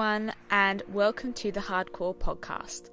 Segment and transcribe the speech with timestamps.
[0.00, 2.88] everyone, and welcome to the Hardcorps Podcast.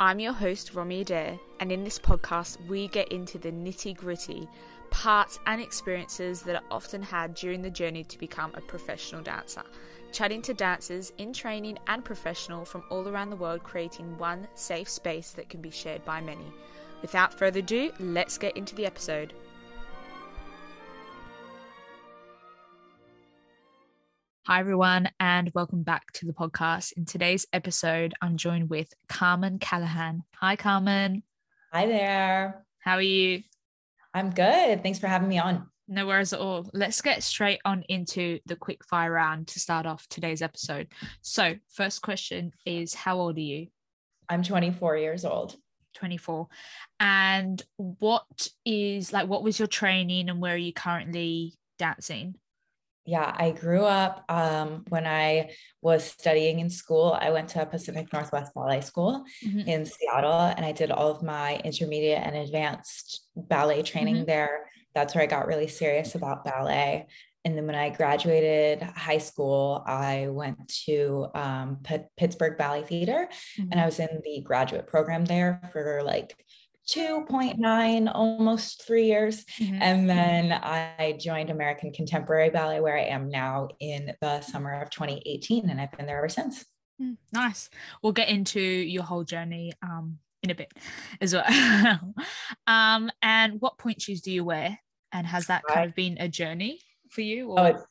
[0.00, 4.48] I'm your host, Romy Adair, and in this podcast, we get into the nitty gritty
[4.90, 9.62] parts and experiences that are often had during the journey to become a professional dancer,
[10.10, 14.88] chatting to dancers in training and professional from all around the world, creating one safe
[14.88, 16.52] space that can be shared by many.
[17.00, 19.34] Without further ado, let's get into the episode.
[24.46, 26.94] Hi, everyone, and welcome back to the podcast.
[26.96, 30.22] In today's episode, I'm joined with Carmen Callahan.
[30.36, 31.22] Hi, Carmen.
[31.74, 32.64] Hi there.
[32.78, 33.42] How are you?
[34.14, 34.82] I'm good.
[34.82, 35.66] Thanks for having me on.
[35.88, 36.70] No worries at all.
[36.72, 40.88] Let's get straight on into the quick fire round to start off today's episode.
[41.20, 43.66] So, first question is How old are you?
[44.30, 45.54] I'm 24 years old.
[45.96, 46.48] 24.
[46.98, 52.36] And what is like, what was your training and where are you currently dancing?
[53.06, 57.16] Yeah, I grew up um, when I was studying in school.
[57.20, 59.60] I went to Pacific Northwest Ballet School mm-hmm.
[59.60, 64.26] in Seattle and I did all of my intermediate and advanced ballet training mm-hmm.
[64.26, 64.70] there.
[64.94, 67.06] That's where I got really serious about ballet.
[67.44, 73.28] And then when I graduated high school, I went to um, P- Pittsburgh Ballet Theater
[73.58, 73.72] mm-hmm.
[73.72, 76.36] and I was in the graduate program there for like
[76.94, 79.80] 2.9 almost three years mm-hmm.
[79.80, 84.90] and then i joined american contemporary ballet where i am now in the summer of
[84.90, 86.64] 2018 and i've been there ever since
[87.00, 87.70] mm, nice
[88.02, 90.72] we'll get into your whole journey um, in a bit
[91.20, 91.44] as well
[92.66, 94.78] um, and what point shoes do you wear
[95.12, 97.60] and has that kind of been a journey for you or?
[97.60, 97.82] oh it's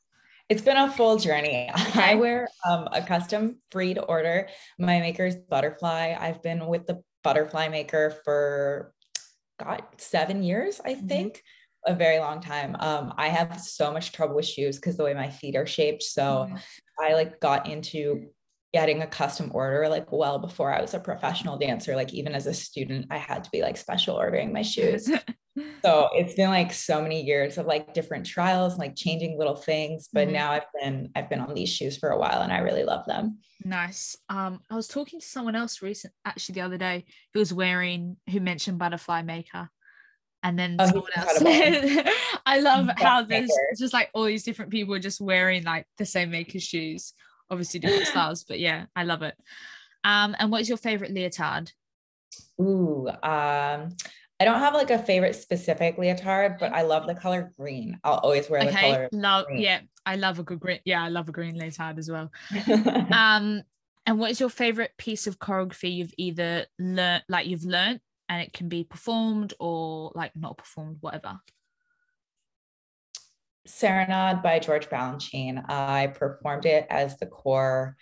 [0.49, 1.69] it's been a full journey.
[1.93, 4.49] I wear um, a custom Freed to order.
[4.79, 6.15] My maker's butterfly.
[6.19, 8.93] I've been with the butterfly maker for
[9.59, 11.07] God, seven years, I mm-hmm.
[11.07, 11.33] think.
[11.33, 11.93] Mm-hmm.
[11.93, 12.75] A very long time.
[12.77, 16.03] Um, I have so much trouble with shoes because the way my feet are shaped.
[16.03, 16.55] So mm-hmm.
[16.99, 18.27] I like got into
[18.73, 21.95] getting a custom order like well before I was a professional dancer.
[21.95, 25.09] Like even as a student, I had to be like special ordering my shoes.
[25.83, 30.09] so it's been like so many years of like different trials, like changing little things.
[30.13, 30.35] But mm-hmm.
[30.35, 33.05] now I've been I've been on these shoes for a while and I really love
[33.05, 33.39] them.
[33.63, 34.15] Nice.
[34.29, 38.17] Um, I was talking to someone else recent actually the other day who was wearing
[38.29, 39.69] who mentioned butterfly maker.
[40.41, 41.41] And then oh, someone else
[42.45, 46.31] I love how there's just like all these different people just wearing like the same
[46.31, 47.13] maker's shoes
[47.49, 49.35] obviously different styles, but yeah, I love it.
[50.03, 51.71] Um, and what is your favorite leotard?
[52.61, 53.95] Ooh, um,
[54.41, 57.99] I don't have like a favorite specific leotard, but I love the color green.
[58.03, 59.09] I'll always wear the okay, color.
[59.11, 59.61] Love, green.
[59.61, 60.79] yeah, I love a good green.
[60.85, 62.31] Yeah, I love a green leotard as well.
[63.11, 63.63] um,
[64.05, 67.99] and what is your favorite piece of choreography you've either learned, like you've learned,
[68.29, 71.39] and it can be performed or like not performed, whatever?
[73.69, 75.63] Serenade by George Balanchine.
[75.69, 77.95] I performed it as the corps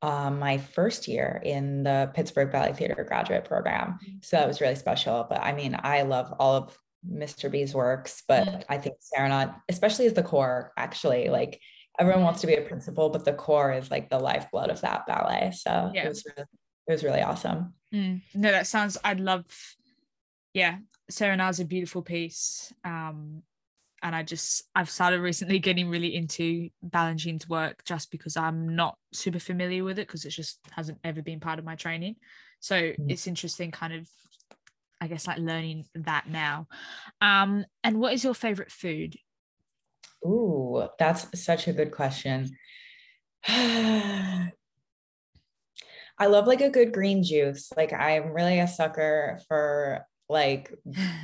[0.00, 3.98] um, my first year in the Pittsburgh Ballet Theater graduate program.
[4.22, 5.26] So that was really special.
[5.28, 6.78] But I mean, I love all of
[7.08, 7.50] Mr.
[7.50, 8.64] B's works, but.
[8.68, 11.60] I think Serenade, especially as the corps, actually, like
[11.98, 15.06] everyone wants to be a principal, but the corps is like the lifeblood of that
[15.06, 15.52] ballet.
[15.54, 16.04] So yeah.
[16.04, 16.48] it was really,
[16.86, 17.74] it was really awesome.
[17.92, 18.22] Mm.
[18.34, 19.46] No, that sounds, I'd love,
[20.54, 20.78] yeah,
[21.10, 22.72] Serenade's a beautiful piece.
[22.84, 23.42] Um,
[24.02, 28.96] and I just I've started recently getting really into Balanchine's work just because I'm not
[29.12, 32.16] super familiar with it because it just hasn't ever been part of my training.
[32.60, 33.10] So mm-hmm.
[33.10, 34.08] it's interesting kind of
[35.00, 36.66] I guess like learning that now.
[37.20, 39.16] Um and what is your favorite food?
[40.24, 42.56] Ooh, that's such a good question.
[46.20, 47.72] I love like a good green juice.
[47.76, 50.74] Like I'm really a sucker for like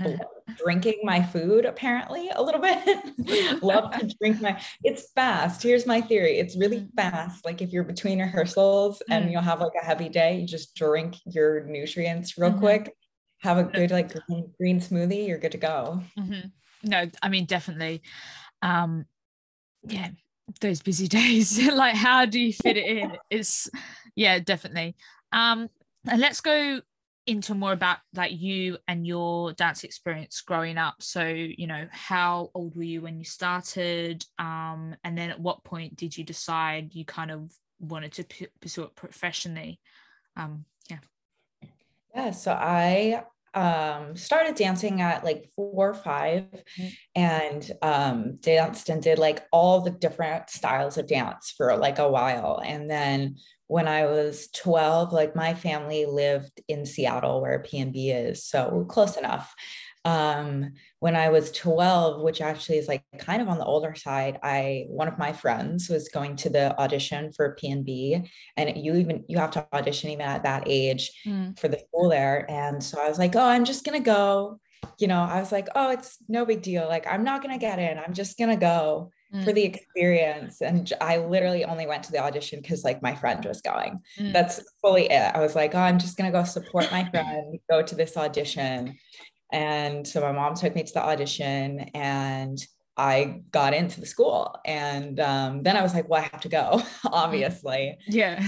[0.57, 6.01] drinking my food apparently a little bit love to drink my it's fast here's my
[6.01, 6.95] theory it's really mm.
[6.97, 9.15] fast like if you're between rehearsals mm.
[9.15, 12.61] and you'll have like a heavy day you just drink your nutrients real mm-hmm.
[12.61, 12.95] quick
[13.41, 16.49] have a good like green, green smoothie you're good to go mm-hmm.
[16.83, 18.01] no i mean definitely
[18.63, 19.05] um
[19.87, 20.09] yeah
[20.61, 23.69] those busy days like how do you fit it in it's
[24.15, 24.97] yeah definitely
[25.33, 25.69] um
[26.07, 26.81] and let's go
[27.27, 30.97] into more about like you and your dance experience growing up.
[31.01, 34.25] So you know how old were you when you started?
[34.39, 37.51] Um and then at what point did you decide you kind of
[37.81, 39.81] wanted to p- pursue it professionally?
[40.37, 40.99] Um yeah.
[42.15, 43.25] Yeah so i
[43.55, 46.89] um started dancing at like four or 5 mm-hmm.
[47.15, 52.09] and um danced and did like all the different styles of dance for like a
[52.09, 52.61] while.
[52.65, 53.37] And then
[53.67, 59.17] when I was 12, like my family lived in Seattle where PNB is, so close
[59.17, 59.55] enough.
[60.05, 64.39] um, when I was 12, which actually is like kind of on the older side,
[64.43, 69.25] I one of my friends was going to the audition for PNB, and you even
[69.29, 71.59] you have to audition even at that age mm.
[71.59, 72.51] for the school there.
[72.51, 74.61] And so I was like, oh, I'm just gonna go.
[74.99, 76.87] You know, I was like, oh, it's no big deal.
[76.87, 77.99] Like, I'm not gonna get in.
[77.99, 79.45] I'm just gonna go mm.
[79.45, 80.61] for the experience.
[80.61, 84.01] And I literally only went to the audition because like my friend was going.
[84.19, 84.33] Mm.
[84.33, 85.35] That's fully it.
[85.35, 88.97] I was like, oh, I'm just gonna go support my friend, go to this audition.
[89.53, 92.59] And so my mom took me to the audition and
[92.97, 94.57] I got into the school.
[94.65, 97.99] And um, then I was like, well, I have to go, obviously.
[98.07, 98.43] Yeah.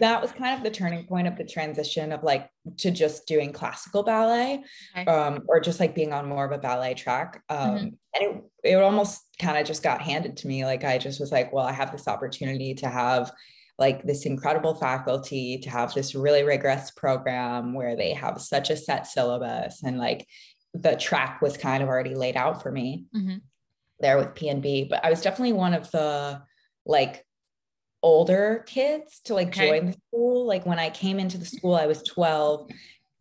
[0.00, 3.52] That was kind of the turning point of the transition of like to just doing
[3.52, 4.62] classical ballet
[4.96, 5.10] okay.
[5.10, 7.42] um, or just like being on more of a ballet track.
[7.48, 7.84] Um, mm-hmm.
[7.84, 10.64] And it, it almost kind of just got handed to me.
[10.64, 13.32] Like I just was like, well, I have this opportunity to have
[13.78, 18.76] like this incredible faculty to have this really rigorous program where they have such a
[18.76, 20.26] set syllabus and like
[20.72, 23.36] the track was kind of already laid out for me mm-hmm.
[24.00, 24.88] there with PNB.
[24.88, 26.42] But I was definitely one of the
[26.84, 27.25] like
[28.06, 29.68] older kids to like okay.
[29.68, 30.46] join the school.
[30.46, 32.70] Like when I came into the school, I was 12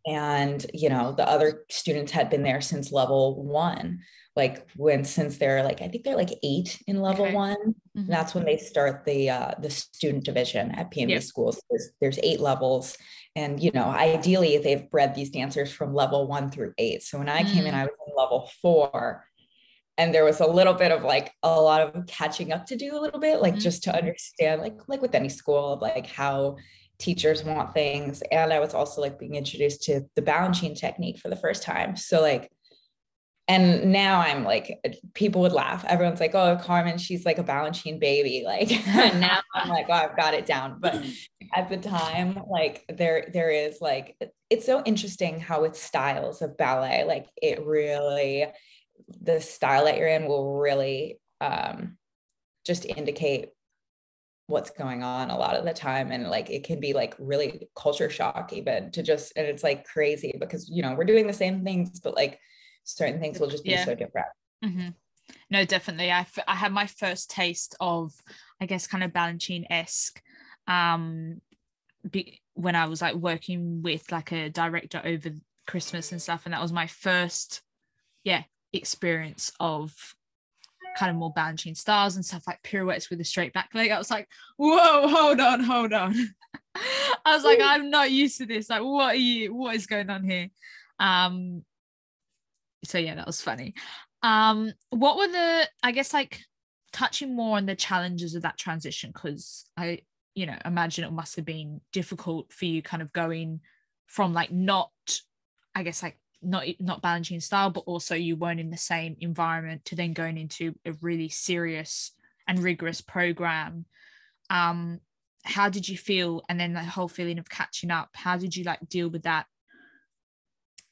[0.05, 3.99] and you know the other students had been there since level one
[4.35, 7.33] like when since they're like i think they're like eight in level okay.
[7.33, 8.07] one mm-hmm.
[8.07, 11.23] that's when they start the uh, the student division at pnb yep.
[11.23, 12.95] schools there's, there's eight levels
[13.35, 17.29] and you know ideally they've bred these dancers from level one through eight so when
[17.29, 17.51] i mm.
[17.51, 17.77] came in mm.
[17.77, 19.25] i was in level four
[19.97, 22.97] and there was a little bit of like a lot of catching up to do
[22.97, 23.61] a little bit like mm-hmm.
[23.61, 26.57] just to understand like like with any school of like how
[26.97, 28.21] teachers want things.
[28.31, 31.95] And i was also like being introduced to the balanchine technique for the first time.
[31.95, 32.51] So like
[33.47, 34.79] and now i'm like
[35.13, 35.85] people would laugh.
[35.85, 38.43] Everyone's like oh carmen she's like a balanchine baby.
[38.45, 38.69] Like
[39.15, 40.79] now i'm like oh i've got it down.
[40.79, 41.05] But
[41.53, 44.17] at the time like there there is like
[44.49, 48.45] it's so interesting how it's styles of ballet like it really
[49.25, 51.97] the style that you're in will really um
[52.65, 53.49] just indicate
[54.47, 57.67] what's going on a lot of the time and like it can be like really
[57.75, 61.33] culture shock even to just and it's like crazy because you know we're doing the
[61.33, 62.39] same things but like
[62.83, 63.83] certain things will just be yeah.
[63.83, 64.27] so different
[64.63, 64.89] mm-hmm.
[65.49, 68.13] no definitely I, f- I had my first taste of
[68.61, 70.21] i guess kind of balanchine-esque
[70.67, 71.41] um
[72.09, 75.31] be- when i was like working with like a director over
[75.65, 77.63] christmas and stuff and that was my first
[78.23, 78.43] yeah
[78.75, 79.93] experience of
[80.95, 83.91] kind of more Balanchine styles and stuff like pirouettes with a straight back leg.
[83.91, 84.27] I was like,
[84.57, 86.15] whoa, hold on, hold on.
[87.25, 88.69] I was like, I'm not used to this.
[88.69, 90.49] Like, what are you, what is going on here?
[90.99, 91.63] Um,
[92.83, 93.73] so yeah, that was funny.
[94.23, 96.41] Um, what were the, I guess like
[96.93, 100.01] touching more on the challenges of that transition, because I,
[100.33, 103.61] you know, imagine it must have been difficult for you kind of going
[104.07, 104.91] from like not,
[105.73, 109.85] I guess like not not Balanchine style but also you weren't in the same environment
[109.85, 112.11] to then going into a really serious
[112.47, 113.85] and rigorous program
[114.49, 114.99] um
[115.43, 118.63] how did you feel and then the whole feeling of catching up how did you
[118.63, 119.45] like deal with that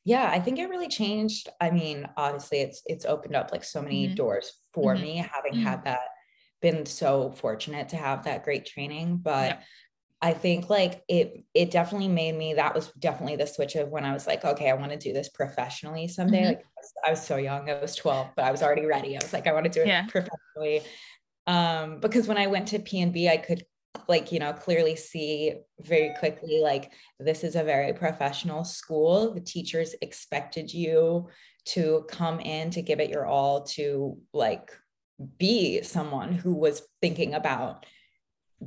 [0.05, 3.81] yeah i think it really changed i mean obviously it's it's opened up like so
[3.81, 4.15] many mm-hmm.
[4.15, 5.03] doors for mm-hmm.
[5.03, 5.63] me having mm-hmm.
[5.63, 6.01] had that
[6.61, 9.59] been so fortunate to have that great training but yeah.
[10.23, 14.05] I think like it it definitely made me that was definitely the switch of when
[14.05, 16.43] I was like, okay, I want to do this professionally someday.
[16.43, 16.47] Mm-hmm.
[16.47, 16.65] Like
[17.05, 19.17] I was so young, I was 12, but I was already ready.
[19.17, 20.07] I was like, I want to do it yeah.
[20.07, 20.81] professionally.
[21.45, 23.65] Um, because when I went to PNB, I could
[24.07, 29.33] like, you know, clearly see very quickly, like this is a very professional school.
[29.33, 31.27] The teachers expected you
[31.65, 34.71] to come in to give it your all to like
[35.37, 37.85] be someone who was thinking about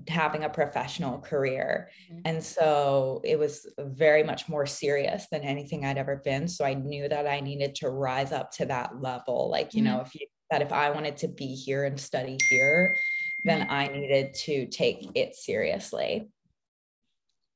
[0.08, 1.90] having a professional career.
[2.10, 2.20] Mm-hmm.
[2.24, 6.48] And so it was very much more serious than anything I'd ever been.
[6.48, 9.50] So I knew that I needed to rise up to that level.
[9.50, 9.96] Like, you mm-hmm.
[9.96, 12.96] know, if you, that if I wanted to be here and study here,
[13.44, 13.72] then mm-hmm.
[13.72, 16.28] I needed to take it seriously.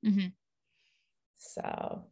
[0.04, 0.28] Mm-hmm.
[1.38, 2.04] So,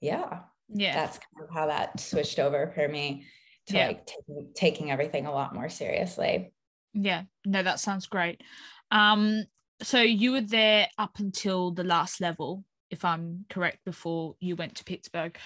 [0.00, 0.40] yeah.
[0.68, 0.94] Yeah.
[0.94, 3.24] That's kind of how that switched over for me
[3.68, 3.86] to yeah.
[3.86, 4.14] like t-
[4.54, 6.52] taking everything a lot more seriously.
[6.94, 7.22] Yeah.
[7.44, 8.42] No, that sounds great.
[8.90, 9.44] Um,
[9.82, 14.74] so you were there up until the last level if i'm correct before you went
[14.76, 15.36] to pittsburgh.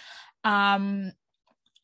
[0.45, 1.13] Um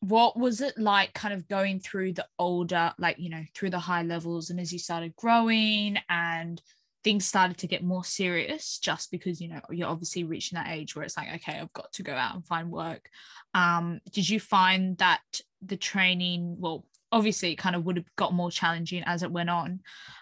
[0.01, 3.79] what was it like kind of going through the older like you know through the
[3.79, 6.61] high levels and as you started growing and
[7.03, 10.95] things started to get more serious just because you know you're obviously reaching that age
[10.95, 13.09] where it's like okay i've got to go out and find work.
[13.53, 15.21] Um did you find that
[15.61, 19.49] the training well obviously it kind of would have got more challenging as it went
[19.49, 19.79] on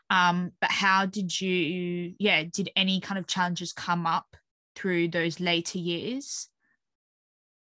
[0.09, 4.35] um, but how did you yeah did any kind of challenges come up
[4.75, 6.47] through those later years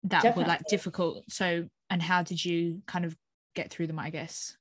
[0.05, 0.45] that Definitely.
[0.45, 3.17] were like difficult so and how did you kind of
[3.55, 4.57] get through them i guess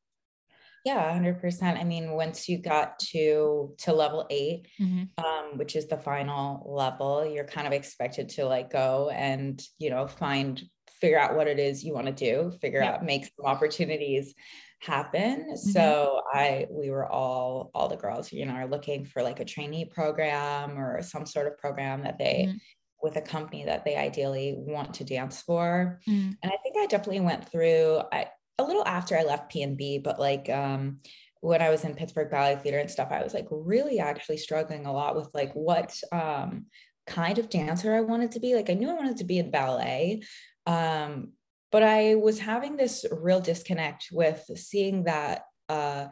[0.86, 5.24] yeah 100% i mean once you got to to level 8 mm-hmm.
[5.24, 9.89] um, which is the final level you're kind of expected to like go and you
[9.89, 10.63] know find
[11.01, 12.96] figure out what it is you want to do figure yep.
[12.96, 14.34] out make some opportunities
[14.79, 15.56] happen mm-hmm.
[15.56, 19.46] so i we were all all the girls you know are looking for like a
[19.46, 22.58] trainee program or some sort of program that they mm-hmm.
[23.03, 26.32] with a company that they ideally want to dance for mm-hmm.
[26.41, 28.27] and i think i definitely went through I,
[28.58, 31.00] a little after i left pnb but like um
[31.41, 34.86] when i was in pittsburgh ballet theater and stuff i was like really actually struggling
[34.86, 36.68] a lot with like what um
[37.06, 39.51] kind of dancer i wanted to be like i knew i wanted to be in
[39.51, 40.22] ballet
[40.74, 41.34] um
[41.72, 45.46] but I was having this real disconnect with seeing that.
[45.68, 46.08] Uh,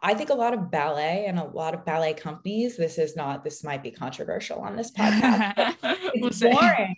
[0.00, 3.42] I think a lot of ballet and a lot of ballet companies, this is not,
[3.42, 5.76] this might be controversial on this podcast.
[5.82, 6.96] it's boring.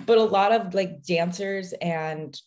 [0.06, 2.40] but a lot of like dancers and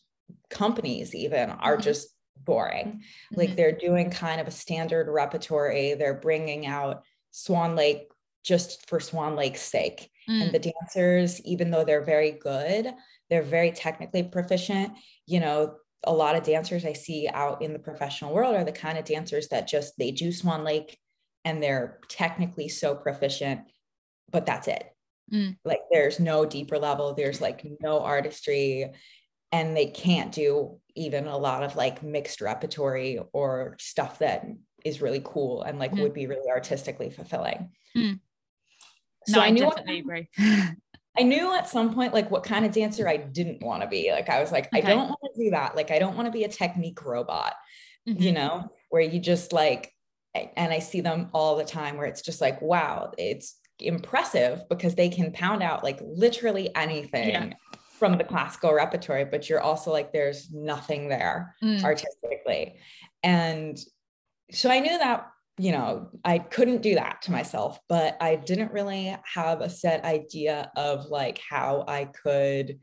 [0.49, 1.81] companies even are mm-hmm.
[1.81, 3.01] just boring.
[3.33, 3.39] Mm-hmm.
[3.39, 5.95] Like they're doing kind of a standard repertory.
[5.95, 8.07] They're bringing out Swan Lake
[8.43, 10.09] just for Swan Lake's sake.
[10.29, 10.43] Mm.
[10.43, 12.93] And the dancers, even though they're very good,
[13.33, 14.93] they're very technically proficient.
[15.25, 18.71] You know, a lot of dancers I see out in the professional world are the
[18.71, 20.99] kind of dancers that just they do Swan Lake
[21.43, 23.61] and they're technically so proficient,
[24.29, 24.83] but that's it.
[25.33, 25.57] Mm.
[25.65, 28.91] Like there's no deeper level, there's like no artistry,
[29.51, 34.45] and they can't do even a lot of like mixed repertory or stuff that
[34.85, 36.03] is really cool and like mm.
[36.03, 37.71] would be really artistically fulfilling.
[37.97, 38.19] Mm.
[39.25, 40.29] So no, I, I definitely agree.
[41.17, 44.11] I knew at some point like what kind of dancer I didn't want to be.
[44.11, 44.81] Like I was like, okay.
[44.81, 45.75] I don't want to do that.
[45.75, 47.53] Like I don't want to be a technique robot,
[48.07, 48.21] mm-hmm.
[48.21, 49.91] you know, where you just like,
[50.33, 54.95] and I see them all the time where it's just like, wow, it's impressive because
[54.95, 57.53] they can pound out like literally anything yeah.
[57.99, 61.83] from the classical repertory, but you're also like, there's nothing there mm.
[61.83, 62.79] artistically.
[63.21, 63.77] And
[64.51, 68.71] so I knew that you know, I couldn't do that to myself, but I didn't
[68.71, 72.79] really have a set idea of like how I could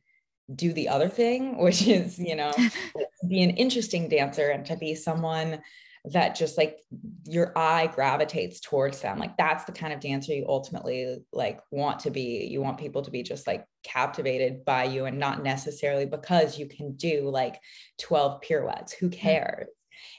[0.55, 2.53] do the other thing, which is, you know,
[3.29, 5.61] be an interesting dancer and to be someone
[6.07, 6.79] that just like
[7.27, 9.19] your eye gravitates towards them.
[9.19, 12.47] Like that's the kind of dancer you ultimately like want to be.
[12.51, 16.67] You want people to be just like captivated by you and not necessarily because you
[16.67, 17.61] can do like
[17.99, 18.93] 12 pirouettes.
[18.95, 19.13] Who mm.
[19.13, 19.69] cares?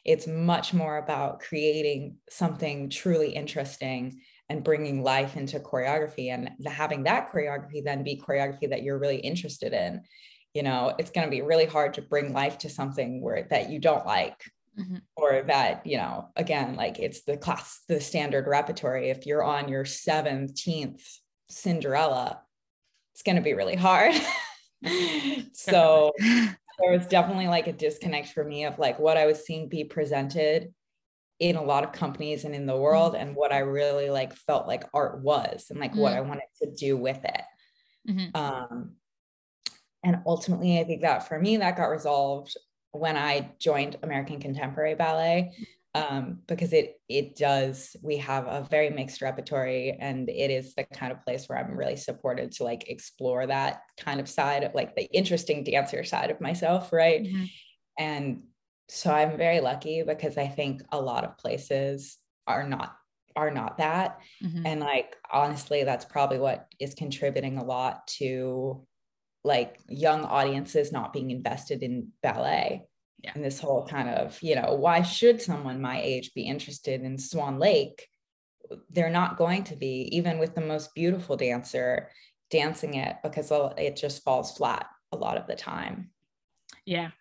[0.05, 7.03] It's much more about creating something truly interesting and bringing life into choreography and having
[7.03, 10.01] that choreography then be choreography that you're really interested in.
[10.53, 13.69] You know, it's going to be really hard to bring life to something where that
[13.69, 14.35] you don't like.
[14.79, 14.97] Mm-hmm.
[15.17, 19.09] Or that, you know, again, like it's the class, the standard repertory.
[19.09, 21.01] If you're on your 17th
[21.49, 22.41] Cinderella,
[23.13, 24.15] it's going to be really hard.
[25.53, 26.13] so
[26.79, 29.83] there was definitely like a disconnect for me of like what I was seeing be
[29.83, 30.73] presented
[31.39, 34.67] in a lot of companies and in the world and what I really like felt
[34.67, 36.01] like art was and like mm-hmm.
[36.01, 37.41] what I wanted to do with it.
[38.09, 38.35] Mm-hmm.
[38.35, 38.91] Um,
[40.03, 42.55] and ultimately, I think that for me, that got resolved
[42.91, 45.53] when I joined American Contemporary Ballet
[45.93, 50.85] um, because it it does we have a very mixed repertory and it is the
[50.85, 54.73] kind of place where i'm really supported to like explore that kind of side of
[54.73, 57.43] like the interesting dancer side of myself right mm-hmm.
[57.99, 58.43] and
[58.87, 62.17] so i'm very lucky because i think a lot of places
[62.47, 62.95] are not
[63.35, 64.65] are not that mm-hmm.
[64.65, 68.85] and like honestly that's probably what is contributing a lot to
[69.43, 72.85] like young audiences not being invested in ballet
[73.23, 73.31] yeah.
[73.35, 77.17] and this whole kind of you know why should someone my age be interested in
[77.17, 78.07] swan lake?
[78.89, 82.09] They're not going to be even with the most beautiful dancer
[82.49, 86.11] dancing it because it just falls flat a lot of the time.
[86.85, 87.11] Yeah.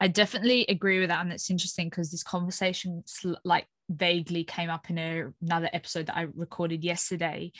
[0.00, 3.04] I definitely agree with that and it's interesting because this conversation
[3.44, 7.52] like vaguely came up in a, another episode that i recorded yesterday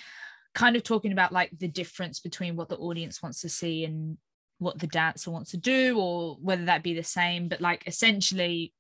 [0.54, 4.16] kind of talking about like the difference between what the audience wants to see and
[4.58, 8.72] what the dancer wants to do or whether that be the same but like essentially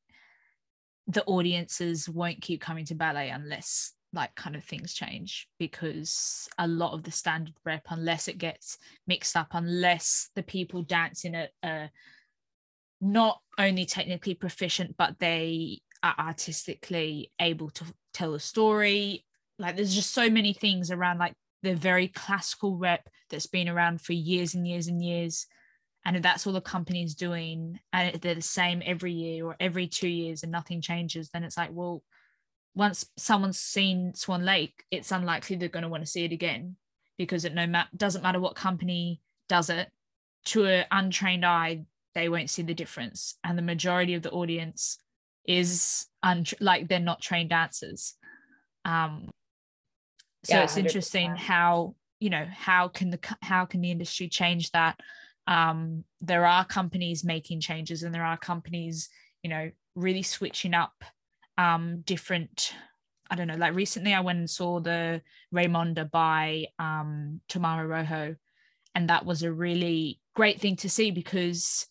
[1.06, 6.68] the audiences won't keep coming to ballet unless like kind of things change because a
[6.68, 11.50] lot of the standard rep unless it gets mixed up unless the people dancing it
[11.62, 11.90] are
[13.00, 19.24] not only technically proficient but they are artistically able to tell a story.
[19.58, 24.02] Like there's just so many things around like the very classical rep that's been around
[24.02, 25.46] for years and years and years
[26.04, 29.86] and if that's all the company's doing and they're the same every year or every
[29.86, 32.02] two years and nothing changes then it's like well
[32.74, 36.76] once someone's seen swan lake it's unlikely they're going to want to see it again
[37.16, 39.90] because it no ma- doesn't matter what company does it
[40.44, 41.84] to an untrained eye
[42.14, 43.36] they won't see the difference.
[43.44, 44.98] And the majority of the audience
[45.46, 48.14] is un- like they're not trained dancers.
[48.84, 49.30] Um
[50.44, 51.38] so yeah, it's interesting 100%.
[51.38, 55.00] how you know how can the how can the industry change that
[55.46, 59.08] um there are companies making changes and there are companies
[59.42, 61.04] you know really switching up
[61.58, 62.72] um different
[63.30, 65.22] I don't know, like recently I went and saw the
[65.52, 68.36] Raymonda by um Tamara Rojo,
[68.94, 71.86] and that was a really great thing to see because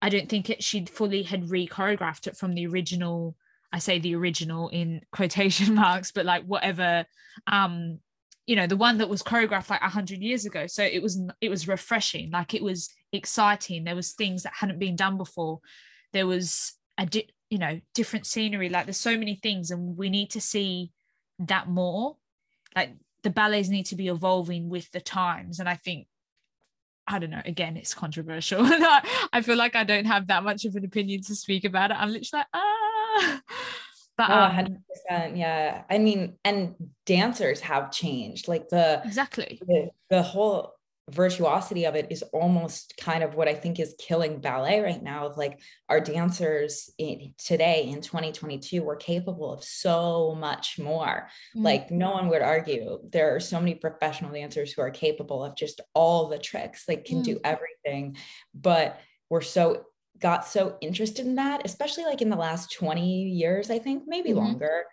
[0.00, 3.36] I don't think it she'd fully had re-choreographed it from the original.
[3.72, 7.06] I say the original in quotation marks, but like whatever,
[7.46, 8.00] um,
[8.46, 10.66] you know, the one that was choreographed like a hundred years ago.
[10.66, 13.84] So it was it was refreshing, like it was exciting.
[13.84, 15.60] There was things that hadn't been done before.
[16.12, 18.68] There was a di- you know different scenery.
[18.68, 20.90] Like there's so many things, and we need to see
[21.38, 22.16] that more.
[22.74, 26.08] Like the ballets need to be evolving with the times, and I think
[27.06, 27.42] I don't know.
[27.44, 28.60] Again, it's controversial.
[28.64, 31.96] I feel like I don't have that much of an opinion to speak about it.
[31.98, 33.40] I'm literally like, ah.
[34.28, 35.38] But oh, um, 100%.
[35.38, 35.82] Yeah.
[35.88, 36.74] I mean, and
[37.06, 38.48] dancers have changed.
[38.48, 40.74] Like the exactly the, the whole
[41.10, 45.26] virtuosity of it is almost kind of what I think is killing ballet right now.
[45.26, 51.28] Of like our dancers in, today in 2022 were capable of so much more.
[51.56, 51.64] Mm-hmm.
[51.64, 53.00] Like no one would argue.
[53.10, 57.04] There are so many professional dancers who are capable of just all the tricks, like
[57.04, 57.32] can mm-hmm.
[57.32, 58.16] do everything.
[58.54, 59.86] But we're so
[60.18, 64.30] got so interested in that, especially like in the last 20 years, I think, maybe
[64.30, 64.38] mm-hmm.
[64.38, 64.84] longer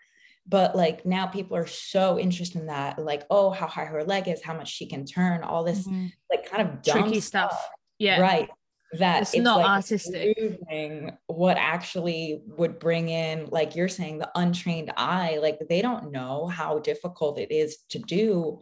[0.50, 4.28] but like now people are so interested in that like oh how high her leg
[4.28, 6.08] is how much she can turn all this mm-hmm.
[6.30, 7.52] like kind of tricky stuff.
[7.52, 7.70] stuff.
[8.00, 8.50] yeah right
[8.94, 10.36] that it's, it's not like artistic
[11.28, 16.48] what actually would bring in like you're saying the untrained eye like they don't know
[16.48, 18.60] how difficult it is to do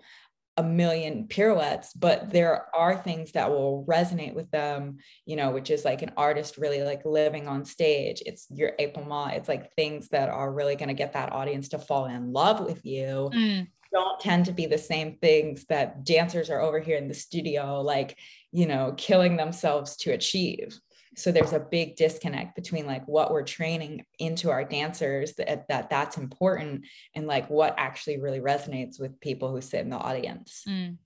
[0.57, 5.69] a million pirouettes, but there are things that will resonate with them, you know, which
[5.69, 8.23] is like an artist really like living on stage.
[8.25, 9.37] It's your epaulement.
[9.37, 12.59] It's like things that are really going to get that audience to fall in love
[12.65, 13.29] with you.
[13.33, 13.67] Mm.
[13.93, 17.81] Don't tend to be the same things that dancers are over here in the studio,
[17.81, 18.17] like,
[18.51, 20.77] you know, killing themselves to achieve
[21.17, 25.89] so there's a big disconnect between like what we're training into our dancers that, that
[25.89, 30.63] that's important and like what actually really resonates with people who sit in the audience.
[30.67, 30.97] Mm,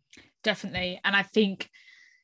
[0.44, 1.00] definitely.
[1.04, 1.70] And i think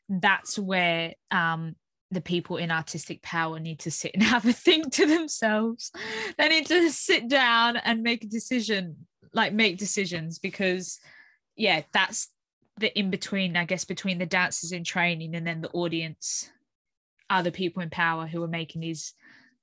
[0.09, 1.75] that's where um
[2.11, 5.91] the people in artistic power need to sit and have a think to themselves.
[6.37, 10.99] They need to sit down and make a decision like make decisions because
[11.55, 12.29] yeah that's
[12.77, 16.49] the in between i guess between the dancers in training and then the audience
[17.29, 19.13] other people in power who are making these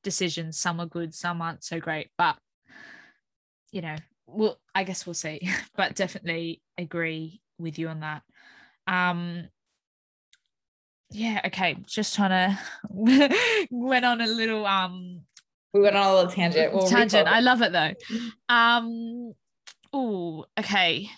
[0.03, 0.59] decisions.
[0.59, 2.37] Some are good, some aren't so great, but
[3.73, 3.97] you know,
[4.27, 5.49] well, I guess we'll see.
[5.77, 8.23] but definitely agree with you on that.
[8.87, 9.49] Um,
[11.11, 11.77] yeah, okay.
[11.87, 12.59] Just trying to
[13.71, 15.21] went on a little um
[15.73, 16.73] we went on a little tangent.
[16.73, 17.29] We'll tangent.
[17.29, 17.95] I love it though.
[18.49, 19.33] Um
[19.93, 21.09] oh, okay.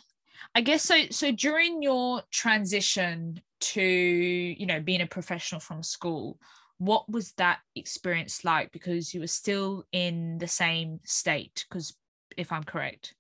[0.57, 6.38] I guess so so during your transition to you know being a professional from school
[6.79, 8.71] what was that experience like?
[8.71, 11.95] Because you were still in the same state because
[12.37, 13.14] if i'm correct.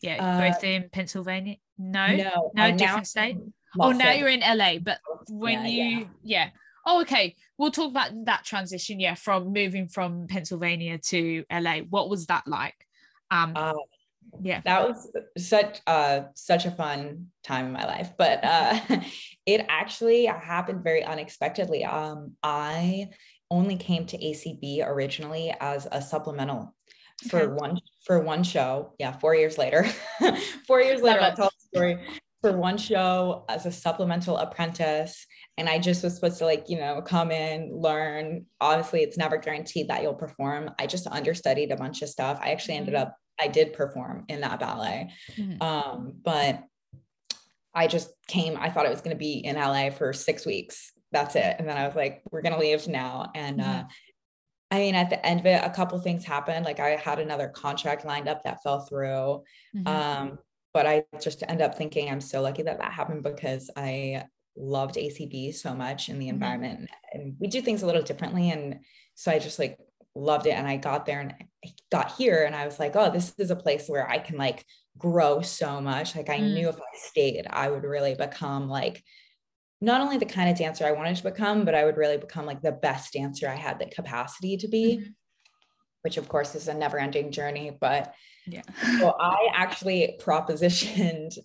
[0.00, 1.56] Yeah uh, both in pennsylvania?
[1.76, 2.06] No?
[2.16, 3.36] no, no different now, state?
[3.78, 6.06] oh now you're in la but when yeah, you yeah.
[6.22, 6.50] yeah.
[6.86, 7.36] Oh okay.
[7.58, 12.46] We'll talk about that transition yeah from moving from pennsylvania to la what was that
[12.46, 12.86] like?
[13.30, 13.74] Um uh,
[14.42, 14.60] yeah.
[14.64, 18.78] That was such uh such a fun time in my life but uh
[19.46, 21.84] it actually happened very unexpectedly.
[21.84, 23.08] Um i
[23.50, 26.74] only came to acb originally as a supplemental
[27.28, 27.52] for okay.
[27.52, 28.94] one for one show.
[28.98, 29.86] Yeah four years later.
[30.66, 31.98] Four years later i'll tell the story.
[32.42, 35.26] For one show as a supplemental apprentice
[35.58, 38.46] and i just was supposed to like you know come in learn.
[38.60, 40.70] Obviously it's never guaranteed that you'll perform.
[40.78, 42.38] I just understudied a bunch of stuff.
[42.40, 43.08] I actually ended mm-hmm.
[43.08, 45.12] up I did perform in that ballet.
[45.36, 45.62] Mm-hmm.
[45.62, 46.64] Um, but
[47.74, 50.92] I just came, I thought it was going to be in LA for six weeks.
[51.12, 51.56] That's it.
[51.58, 53.30] And then I was like, we're going to leave now.
[53.34, 53.80] And, uh, mm-hmm.
[53.80, 53.88] uh,
[54.72, 56.64] I mean, at the end of it, a couple things happened.
[56.64, 59.42] Like I had another contract lined up that fell through.
[59.76, 59.86] Mm-hmm.
[59.86, 60.38] Um,
[60.72, 64.24] but I just end up thinking I'm so lucky that that happened because I
[64.56, 66.34] loved ACB so much in the mm-hmm.
[66.34, 68.50] environment and we do things a little differently.
[68.50, 68.80] And
[69.14, 69.78] so I just like
[70.14, 70.52] loved it.
[70.52, 71.34] And I got there and
[71.90, 74.64] got here and I was like, oh, this is a place where I can like
[74.98, 76.16] grow so much.
[76.16, 76.54] Like I mm.
[76.54, 79.02] knew if I stayed, I would really become like
[79.80, 82.46] not only the kind of dancer I wanted to become, but I would really become
[82.46, 85.10] like the best dancer I had the capacity to be, mm-hmm.
[86.02, 87.76] which of course is a never ending journey.
[87.80, 88.14] But
[88.46, 88.62] yeah.
[88.98, 91.38] so I actually propositioned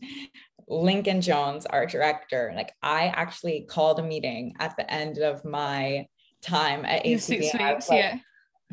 [0.68, 2.52] Lincoln Jones, our director.
[2.56, 6.08] Like I actually called a meeting at the end of my
[6.42, 7.20] time at ACB.
[7.22, 8.18] Six weeks, like, yeah.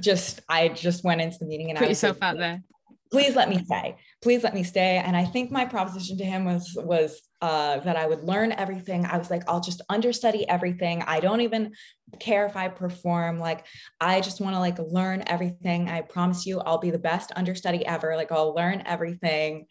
[0.00, 2.62] Just I just went into the meeting and put I yourself like, out there.
[3.10, 3.96] Please let me stay.
[4.22, 4.96] Please let me stay.
[4.96, 9.04] And I think my proposition to him was was uh, that I would learn everything.
[9.04, 11.02] I was like, I'll just understudy everything.
[11.02, 11.72] I don't even
[12.20, 13.38] care if I perform.
[13.38, 13.66] Like,
[14.00, 15.88] I just want to like learn everything.
[15.88, 18.16] I promise you, I'll be the best understudy ever.
[18.16, 19.66] Like, I'll learn everything.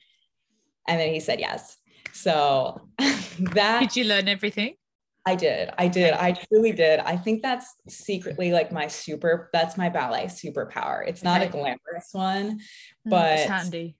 [0.87, 1.77] And then he said yes.
[2.13, 4.75] So that did you learn everything?
[5.25, 5.69] I did.
[5.77, 6.13] I did.
[6.13, 6.99] I truly did.
[6.99, 11.07] I think that's secretly like my super, that's my ballet superpower.
[11.07, 11.49] It's not okay.
[11.49, 12.59] a glamorous one, mm,
[13.05, 13.95] but it's handy.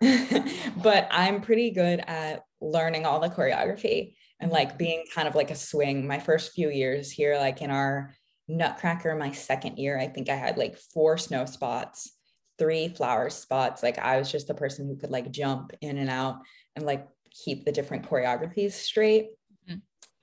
[0.82, 5.50] but I'm pretty good at learning all the choreography and like being kind of like
[5.50, 6.06] a swing.
[6.06, 8.14] My first few years here, like in our
[8.46, 12.12] Nutcracker, my second year, I think I had like four snow spots,
[12.58, 13.82] three flower spots.
[13.82, 16.36] Like I was just the person who could like jump in and out
[16.76, 19.30] and like keep the different choreographies straight.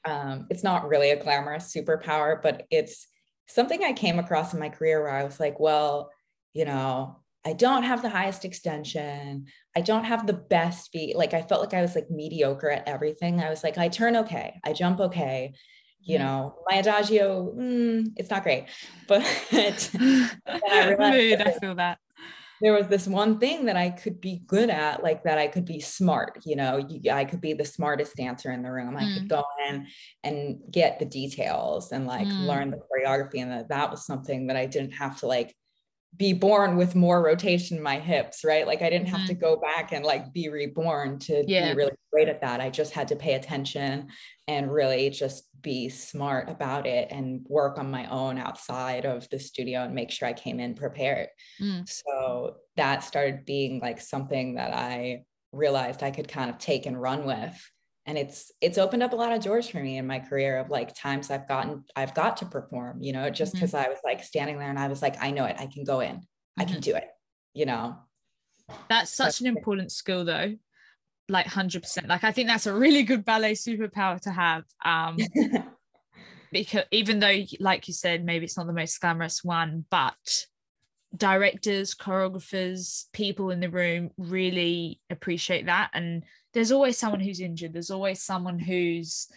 [0.05, 3.07] Um, it's not really a glamorous superpower, but it's
[3.47, 6.11] something I came across in my career where I was like, well,
[6.53, 9.45] you know, I don't have the highest extension.
[9.75, 11.15] I don't have the best feet.
[11.15, 13.39] Like I felt like I was like mediocre at everything.
[13.39, 15.53] I was like, I turn okay, I jump okay.
[16.01, 16.25] You mm-hmm.
[16.25, 18.65] know, my adagio, mm, it's not great,
[19.07, 20.95] but I,
[21.39, 21.99] I feel that
[22.65, 25.65] there was this one thing that I could be good at, like that I could
[25.65, 28.97] be smart, you know, you, I could be the smartest dancer in the room.
[28.97, 29.13] I mm.
[29.13, 29.85] could go in
[30.23, 32.47] and get the details and like mm.
[32.47, 33.43] learn the choreography.
[33.43, 35.55] And that, that was something that I didn't have to like
[36.17, 38.65] be born with more rotation in my hips, right?
[38.65, 39.27] Like I didn't have mm-hmm.
[39.27, 41.69] to go back and like be reborn to yeah.
[41.71, 42.61] be really great at that.
[42.61, 44.07] I just had to pay attention
[44.47, 49.39] and really just be smart about it and work on my own outside of the
[49.39, 51.27] studio and make sure I came in prepared.
[51.59, 51.89] Mm.
[51.89, 57.01] So that started being like something that I realized I could kind of take and
[57.01, 57.59] run with.
[58.05, 60.69] And it's it's opened up a lot of doors for me in my career of
[60.69, 63.87] like times I've gotten I've got to perform, you know, just because mm-hmm.
[63.87, 66.01] I was like standing there and I was like, I know it, I can go
[66.01, 66.61] in, mm-hmm.
[66.61, 66.91] I can mm-hmm.
[66.91, 67.07] do it,
[67.55, 67.97] you know.
[68.87, 70.53] That's such an important skill though
[71.27, 75.17] like 100% like i think that's a really good ballet superpower to have um
[76.51, 80.45] because even though like you said maybe it's not the most glamorous one but
[81.15, 85.89] directors choreographers people in the room really appreciate that.
[85.93, 87.73] And there's always someone who's injured.
[87.73, 89.27] There's always someone who's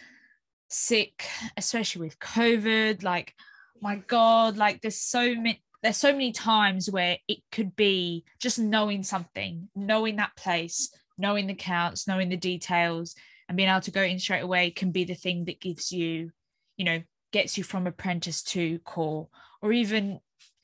[0.71, 1.25] sick
[1.57, 3.03] especially with covid.
[3.03, 3.33] Like
[3.81, 8.59] my god like there's so many there's so many times where it could be just
[8.59, 13.15] knowing something knowing that place knowing the counts, knowing the details,
[13.47, 16.31] and being able to go in straight away can be the thing that gives you,
[16.77, 17.01] you know,
[17.31, 19.27] gets you from apprentice to corps,
[19.61, 20.19] or even,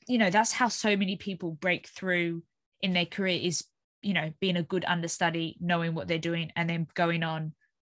[0.08, 2.42] you know, that's how so many people break through
[2.80, 3.64] in their career is,
[4.02, 7.52] you know, being a good understudy, knowing what they're doing, and then going on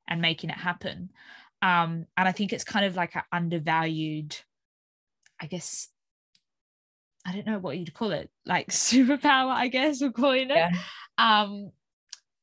[0.08, 1.10] and making it happen.
[1.62, 4.36] Um, and I think it's kind of like an undervalued,
[5.40, 5.88] I guess,
[7.26, 10.58] I don't know what you'd call it, like superpower, I guess we're calling it.
[10.58, 10.72] Yeah.
[11.18, 11.72] Um,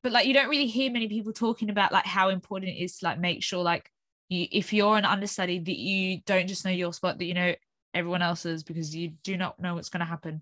[0.09, 2.97] but like you don't really hear many people talking about like how important it is
[2.97, 3.93] to like make sure like
[4.31, 7.55] you if you're an understudy that you don't just know your spot that you know
[7.93, 10.41] everyone else's because you do not know what's going to happen.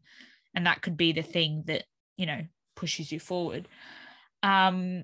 [0.55, 1.83] And that could be the thing that
[2.17, 2.43] you know
[2.77, 3.67] pushes you forward.
[4.45, 5.03] Um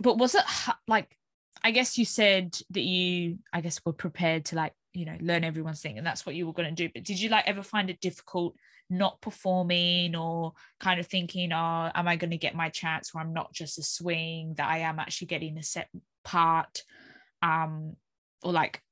[0.00, 0.42] but was it
[0.86, 1.16] like
[1.62, 5.44] i guess you said that you i guess were prepared to like you know learn
[5.44, 7.62] everyone's thing and that's what you were going to do but did you like ever
[7.62, 8.54] find it difficult
[8.90, 13.22] not performing or kind of thinking, oh, am I going to get my chance where
[13.22, 15.88] I'm not just a swing, that I am actually getting a set
[16.22, 16.82] part?
[17.42, 17.96] Um,
[18.42, 18.82] or like,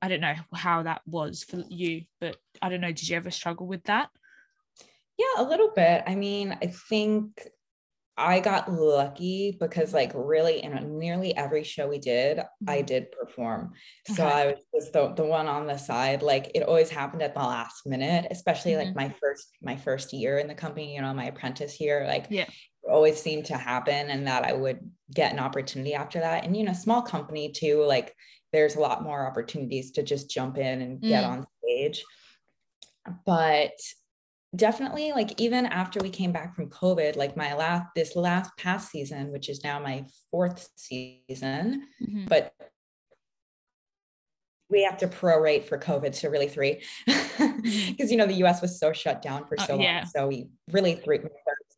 [0.00, 2.92] I don't know how that was for you, but I don't know.
[2.92, 4.10] Did you ever struggle with that?
[5.18, 6.04] Yeah, a little bit.
[6.06, 7.48] I mean, I think
[8.18, 12.68] I got lucky because like really in nearly every show we did, mm-hmm.
[12.68, 13.72] I did perform.
[14.08, 14.34] So okay.
[14.34, 16.22] I was just the, the one on the side.
[16.22, 18.88] Like it always happened at the last minute, especially mm-hmm.
[18.88, 22.26] like my first my first year in the company, you know, my apprentice year, like
[22.28, 22.46] yeah.
[22.90, 24.80] always seemed to happen and that I would
[25.14, 26.44] get an opportunity after that.
[26.44, 28.14] And you know, small company too, like
[28.52, 31.28] there's a lot more opportunities to just jump in and get mm.
[31.28, 32.04] on stage.
[33.24, 33.72] But
[34.56, 38.90] definitely like even after we came back from covid like my last this last past
[38.90, 42.24] season which is now my fourth season mm-hmm.
[42.26, 42.54] but
[44.70, 47.96] we have to prorate for covid so really three because mm-hmm.
[48.08, 49.98] you know the us was so shut down for oh, so yeah.
[49.98, 51.20] long so we really three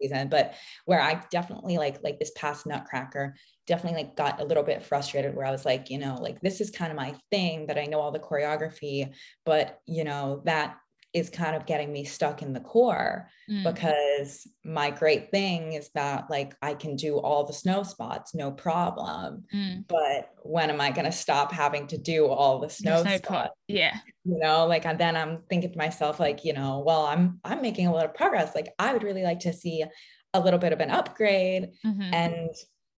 [0.00, 0.54] season but
[0.84, 3.34] where i definitely like like this past nutcracker
[3.66, 6.60] definitely like got a little bit frustrated where i was like you know like this
[6.60, 9.12] is kind of my thing that i know all the choreography
[9.44, 10.76] but you know that
[11.12, 13.64] is kind of getting me stuck in the corps mm.
[13.64, 18.52] because my great thing is that like I can do all the snow spots, no
[18.52, 19.44] problem.
[19.52, 19.84] Mm.
[19.88, 23.54] But when am I going to stop having to do all the snow, the spots?
[23.66, 23.96] Yeah.
[24.24, 27.62] You know, like and then I'm thinking to myself, like, you know, well, I'm I'm
[27.62, 28.54] making a lot of progress.
[28.54, 29.84] Like I would really like to see
[30.32, 31.70] a little bit of an upgrade.
[31.84, 32.14] Mm-hmm.
[32.14, 32.50] And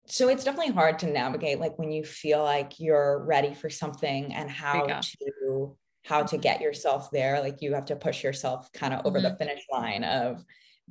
[0.08, 4.34] so it's definitely hard to navigate like when you feel like you're ready for something
[4.34, 8.94] and how to how to get yourself there like you have to push yourself kind
[8.94, 9.30] of over mm-hmm.
[9.30, 10.44] the finish line of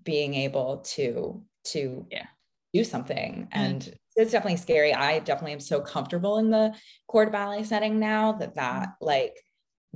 [0.03, 2.27] being able to to yeah
[2.73, 3.61] do something mm-hmm.
[3.61, 6.75] and it's definitely scary i definitely am so comfortable in the
[7.09, 9.07] corps ballet setting now that that mm-hmm.
[9.07, 9.37] like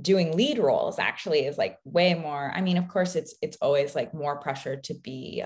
[0.01, 3.95] doing lead roles actually is like way more i mean of course it's it's always
[3.95, 5.43] like more pressure to be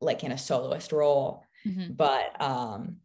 [0.00, 1.92] like in a soloist role mm-hmm.
[1.92, 2.96] but um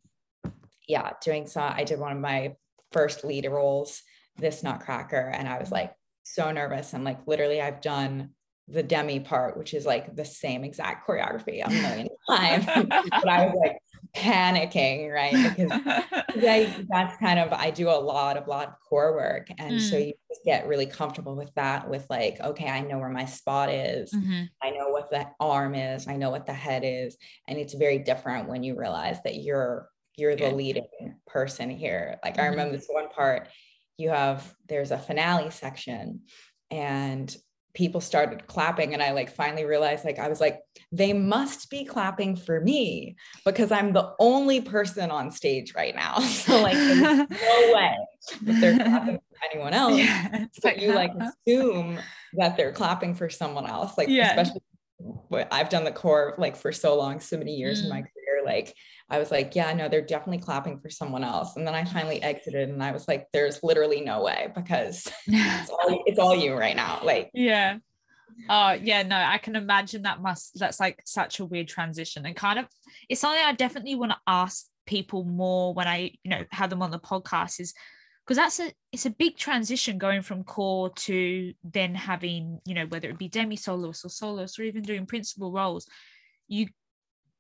[0.88, 2.56] yeah doing so i did one of my
[2.92, 4.02] first lead roles
[4.38, 5.94] this nutcracker and i was like
[6.34, 8.32] so nervous and like literally I've done
[8.68, 12.66] the demi part, which is like the same exact choreography a million times.
[12.66, 13.78] but I was like
[14.16, 15.56] panicking, right?
[15.56, 15.72] Because
[16.44, 19.48] I, that's kind of I do a lot of lot of corps work.
[19.58, 19.90] And mm.
[19.90, 23.26] so you just get really comfortable with that, with like, okay, I know where my
[23.26, 24.44] spot is, mm-hmm.
[24.62, 27.18] I know what the arm is, I know what the head is.
[27.48, 30.88] And it's very different when you realize that you're you're the leading
[31.28, 32.18] person here.
[32.24, 32.42] Like mm-hmm.
[32.42, 33.50] I remember this one part
[33.98, 36.22] you have there's a finale section
[36.72, 37.36] and
[37.74, 40.60] people started clapping and i like finally realized like i was like
[40.92, 46.18] they must be clapping for me because i'm the only person on stage right now
[46.20, 47.96] so like no way
[48.42, 52.00] that they're clapping for anyone else yeah, but like, you like assume
[52.34, 54.30] that they're clapping for someone else like yeah.
[54.30, 54.62] especially
[55.28, 57.84] what i've done the corps like for so long so many years mm.
[57.84, 58.02] in my mm.
[58.02, 58.17] career
[58.48, 58.74] like
[59.10, 61.56] I was like, yeah, no, they're definitely clapping for someone else.
[61.56, 65.70] And then I finally exited and I was like, there's literally no way because it's
[65.70, 67.00] all, it's all you right now.
[67.04, 67.78] Like, yeah.
[68.50, 72.36] Oh, yeah, no, I can imagine that must, that's like such a weird transition and
[72.36, 72.68] kind of,
[73.10, 76.82] it's something I definitely want to ask people more when I, you know, have them
[76.82, 77.74] on the podcast is
[78.26, 82.86] because that's a, it's a big transition going from corps to then having, you know,
[82.86, 85.88] whether it be demi soloist or soloist or even doing principal roles.
[86.50, 86.68] You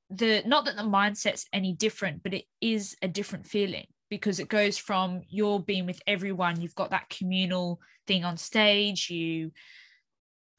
[0.09, 4.47] the not that the mindset's any different but it is a different feeling because it
[4.47, 9.51] goes from you're being with everyone you've got that communal thing on stage you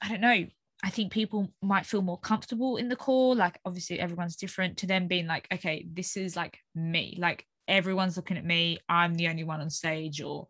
[0.03, 0.45] i don't know
[0.85, 4.87] i think people might feel more comfortable in the corps like obviously everyone's different to
[4.87, 9.29] them being like okay this is like me like everyone's looking at me i'm the
[9.29, 10.47] only one on stage or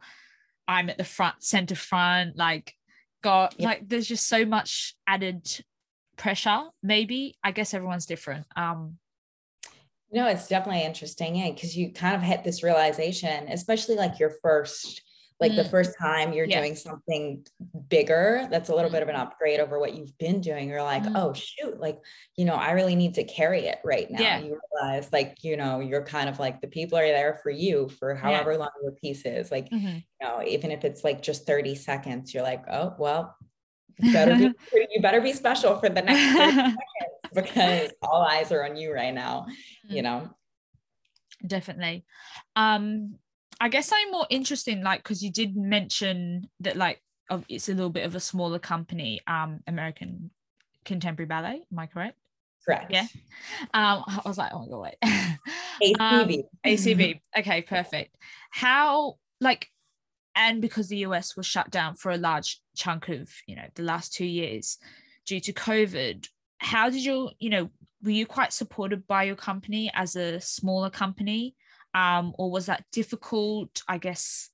[0.66, 2.74] i'm at the front center front like
[3.22, 3.68] god yeah.
[3.68, 5.46] like there's just so much added
[6.18, 8.96] pressure maybe i guess everyone's different um
[10.12, 14.32] no it's definitely interesting yeah because you kind of hit this realization especially like your
[14.42, 15.02] first
[15.40, 15.56] like mm.
[15.56, 16.60] the first time you're yeah.
[16.60, 17.46] doing something
[17.88, 18.94] bigger that's a little mm.
[18.94, 21.12] bit of an upgrade over what you've been doing you're like mm.
[21.14, 21.98] oh shoot like
[22.36, 24.38] you know i really need to carry it right now yeah.
[24.40, 27.88] you realize like you know you're kind of like the people are there for you
[27.98, 28.58] for however yeah.
[28.58, 29.96] long your piece is like mm-hmm.
[29.96, 33.36] you know even if it's like just 30 seconds you're like oh well
[34.00, 34.52] better be,
[34.94, 36.76] you better be special for the next seconds
[37.34, 39.46] because all eyes are on you right now
[39.88, 40.04] you mm.
[40.04, 40.30] know?
[41.46, 42.04] Definitely.
[42.56, 43.16] Um
[43.60, 47.02] i guess i'm more interesting, like because you did mention that like
[47.48, 50.30] it's a little bit of a smaller company um american
[50.84, 52.16] contemporary ballet am i correct?
[52.64, 52.90] Correct.
[52.90, 53.06] Yeah.
[53.74, 54.96] Um i was like oh my god.
[55.80, 58.16] Wait acb um, acb okay perfect.
[58.50, 59.68] How like
[60.38, 63.82] and because the US was shut down for a large chunk of you know the
[63.82, 64.78] last two years
[65.26, 66.26] due to COVID,
[66.58, 67.68] how did you you know
[68.02, 71.56] were you quite supported by your company as a smaller company,
[71.92, 73.82] um, or was that difficult?
[73.88, 74.50] I guess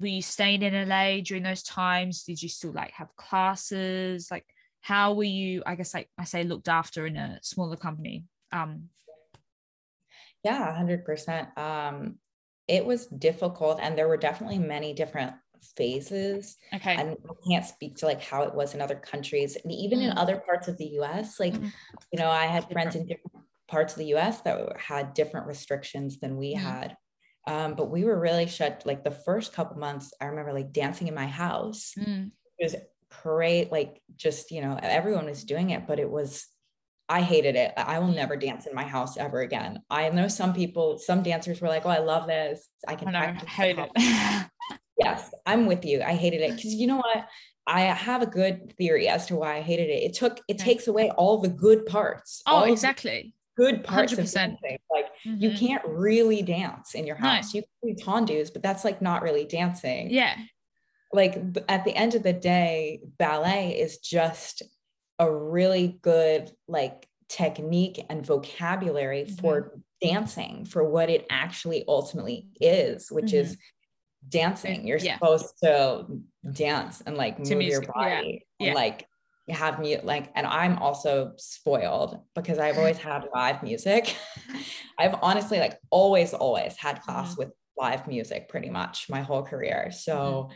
[0.00, 2.24] were you staying in LA during those times?
[2.24, 4.30] Did you still like have classes?
[4.30, 4.46] Like
[4.80, 5.62] how were you?
[5.66, 8.24] I guess like I say looked after in a smaller company.
[8.50, 8.88] Um,
[10.42, 11.48] yeah, hundred percent.
[12.70, 15.34] It was difficult and there were definitely many different
[15.76, 16.56] phases.
[16.72, 16.94] Okay.
[16.94, 19.56] And I can't speak to like how it was in other countries.
[19.56, 20.10] And even mm.
[20.10, 21.72] in other parts of the US, like, mm.
[22.12, 26.20] you know, I had friends in different parts of the US that had different restrictions
[26.20, 26.60] than we mm.
[26.60, 26.96] had.
[27.46, 30.12] Um, but we were really shut like the first couple months.
[30.20, 31.94] I remember like dancing in my house.
[31.98, 32.30] Mm.
[32.58, 32.76] It was
[33.22, 36.46] great, like just, you know, everyone was doing it, but it was
[37.10, 37.72] I hated it.
[37.76, 39.82] I will never dance in my house ever again.
[39.90, 42.68] I know some people, some dancers were like, "Oh, I love this.
[42.86, 43.90] I can I hate it."
[44.98, 46.02] yes, I'm with you.
[46.02, 47.26] I hated it because you know what?
[47.66, 50.04] I have a good theory as to why I hated it.
[50.04, 50.64] It took it okay.
[50.64, 52.42] takes away all the good parts.
[52.46, 53.34] Oh, exactly.
[53.56, 54.18] Good parts 100%.
[54.18, 54.78] of dancing.
[54.88, 55.42] Like mm-hmm.
[55.42, 57.52] you can't really dance in your house.
[57.52, 57.58] No.
[57.58, 60.10] You can do tendus, but that's like not really dancing.
[60.10, 60.36] Yeah.
[61.12, 64.62] like at the end of the day, ballet is just
[65.20, 69.34] a really good like technique and vocabulary mm-hmm.
[69.34, 73.36] for dancing for what it actually ultimately is, which mm-hmm.
[73.36, 73.58] is
[74.28, 74.86] dancing.
[74.86, 75.14] You're yeah.
[75.14, 76.06] supposed to
[76.50, 78.68] dance and like move your body yeah.
[78.68, 79.06] and like
[79.50, 84.16] have mute like and I'm also spoiled because I've always had live music.
[84.98, 87.42] I've honestly like always always had class mm-hmm.
[87.42, 89.90] with live music pretty much my whole career.
[89.92, 90.52] So mm-hmm.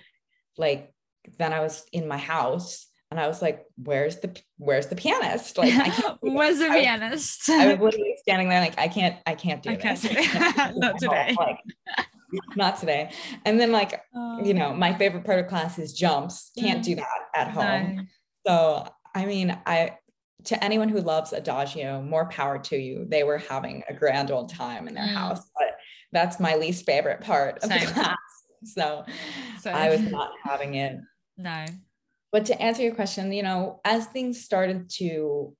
[0.57, 0.95] like
[1.39, 5.57] then I was in my house and I was like, "Where's the Where's the pianist?
[5.59, 6.19] Like, I can't.
[6.21, 7.49] Where's the pianist?
[7.49, 10.35] I was literally standing there, like, I can't, I can't do I can't this.
[10.77, 11.37] Not today.
[11.39, 11.59] Like,
[12.57, 13.13] not today.
[13.45, 14.03] And then, like,
[14.43, 14.75] you know, oh.
[14.75, 16.51] my favorite part of class is jumps.
[16.59, 17.97] Can't do that at home.
[17.97, 18.03] No.
[18.47, 19.97] So, I mean, I
[20.45, 23.07] to anyone who loves Adagio, more power to you.
[23.09, 25.15] They were having a grand old time in their mm.
[25.15, 25.77] house, but
[26.13, 27.81] that's my least favorite part of Same.
[27.81, 28.17] the class.
[28.65, 29.05] So,
[29.61, 30.99] so I was not having it.
[31.37, 31.65] No
[32.35, 35.55] but to answer your question you know as things started to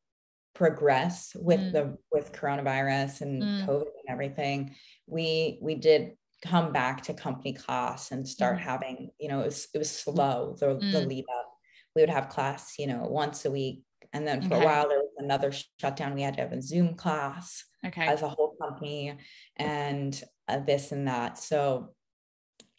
[0.57, 1.73] progress with mm.
[1.73, 3.67] the with coronavirus and mm.
[3.67, 4.75] covid and everything
[5.07, 8.61] we we did come back to company class and start mm.
[8.61, 11.07] having you know it was it was slow the, the mm.
[11.07, 11.49] lead up
[11.95, 14.65] we would have class you know once a week and then for okay.
[14.65, 18.07] a while there was another shutdown we had to have a zoom class okay.
[18.07, 19.17] as a whole company
[19.57, 21.95] and uh, this and that so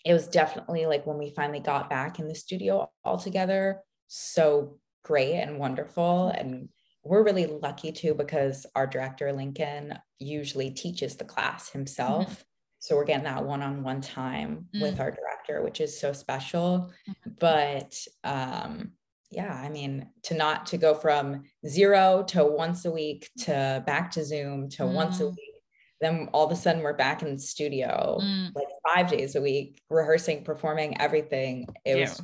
[0.05, 4.79] it was definitely like when we finally got back in the studio all together, so
[5.03, 6.29] great and wonderful.
[6.29, 6.69] And
[7.03, 12.25] we're really lucky too because our director, Lincoln, usually teaches the class himself.
[12.25, 12.41] Mm-hmm.
[12.79, 14.81] So we're getting that one on one time mm-hmm.
[14.81, 16.91] with our director, which is so special.
[17.09, 17.31] Mm-hmm.
[17.39, 18.91] But um,
[19.31, 24.11] yeah, I mean, to not to go from zero to once a week to back
[24.11, 25.29] to Zoom to once a mm.
[25.29, 25.55] week
[26.01, 28.51] then all of a sudden we're back in the studio mm.
[28.55, 32.01] like five days a week rehearsing performing everything it yeah.
[32.01, 32.21] was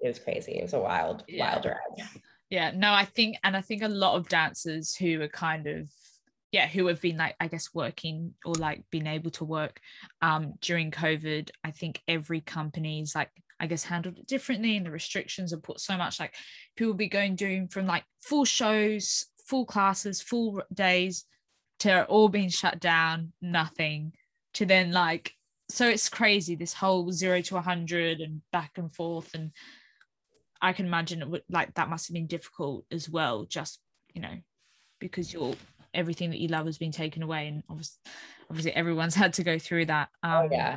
[0.00, 1.52] it was crazy it was a wild yeah.
[1.52, 2.08] wild ride
[2.48, 5.88] yeah no i think and i think a lot of dancers who are kind of
[6.52, 9.80] yeah who have been like i guess working or like being able to work
[10.22, 14.90] um during covid i think every company's like i guess handled it differently and the
[14.90, 16.34] restrictions have put so much like
[16.76, 21.24] people be going doing from like full shows full classes full days
[21.80, 24.12] to all being shut down, nothing,
[24.54, 25.32] to then like,
[25.68, 29.34] so it's crazy this whole zero to 100 and back and forth.
[29.34, 29.50] And
[30.62, 33.80] I can imagine it would like that must have been difficult as well, just,
[34.12, 34.36] you know,
[34.98, 35.54] because you're
[35.94, 37.48] everything that you love has been taken away.
[37.48, 37.98] And obviously,
[38.48, 40.08] obviously everyone's had to go through that.
[40.22, 40.76] Oh, um, oh, yeah.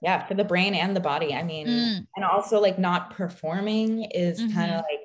[0.00, 1.34] Yeah, for the brain and the body.
[1.34, 2.06] I mean, mm.
[2.16, 4.54] and also like not performing is mm-hmm.
[4.54, 4.99] kind of like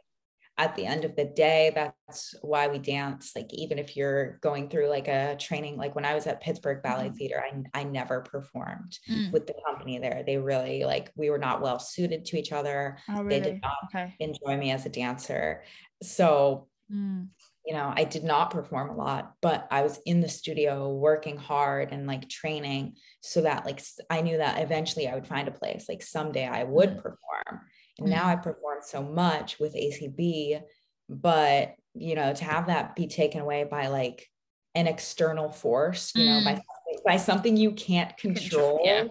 [0.57, 4.69] at the end of the day that's why we dance like even if you're going
[4.69, 7.15] through like a training like when i was at pittsburgh ballet mm-hmm.
[7.15, 9.31] theater I, I never performed mm.
[9.31, 12.97] with the company there they really like we were not well suited to each other
[13.09, 13.39] oh, really?
[13.39, 14.15] they did not okay.
[14.19, 15.63] enjoy me as a dancer
[16.01, 17.27] so mm.
[17.65, 21.35] you know i did not perform a lot but i was in the studio working
[21.35, 25.51] hard and like training so that like i knew that eventually i would find a
[25.51, 27.01] place like someday i would mm.
[27.01, 27.61] perform
[27.97, 28.15] and mm-hmm.
[28.15, 30.61] now I perform so much with ACB,
[31.09, 34.29] but you know, to have that be taken away by like
[34.75, 36.27] an external force, you mm.
[36.27, 37.03] know, by, mm.
[37.05, 38.81] by something you can't control.
[38.83, 39.05] Yeah.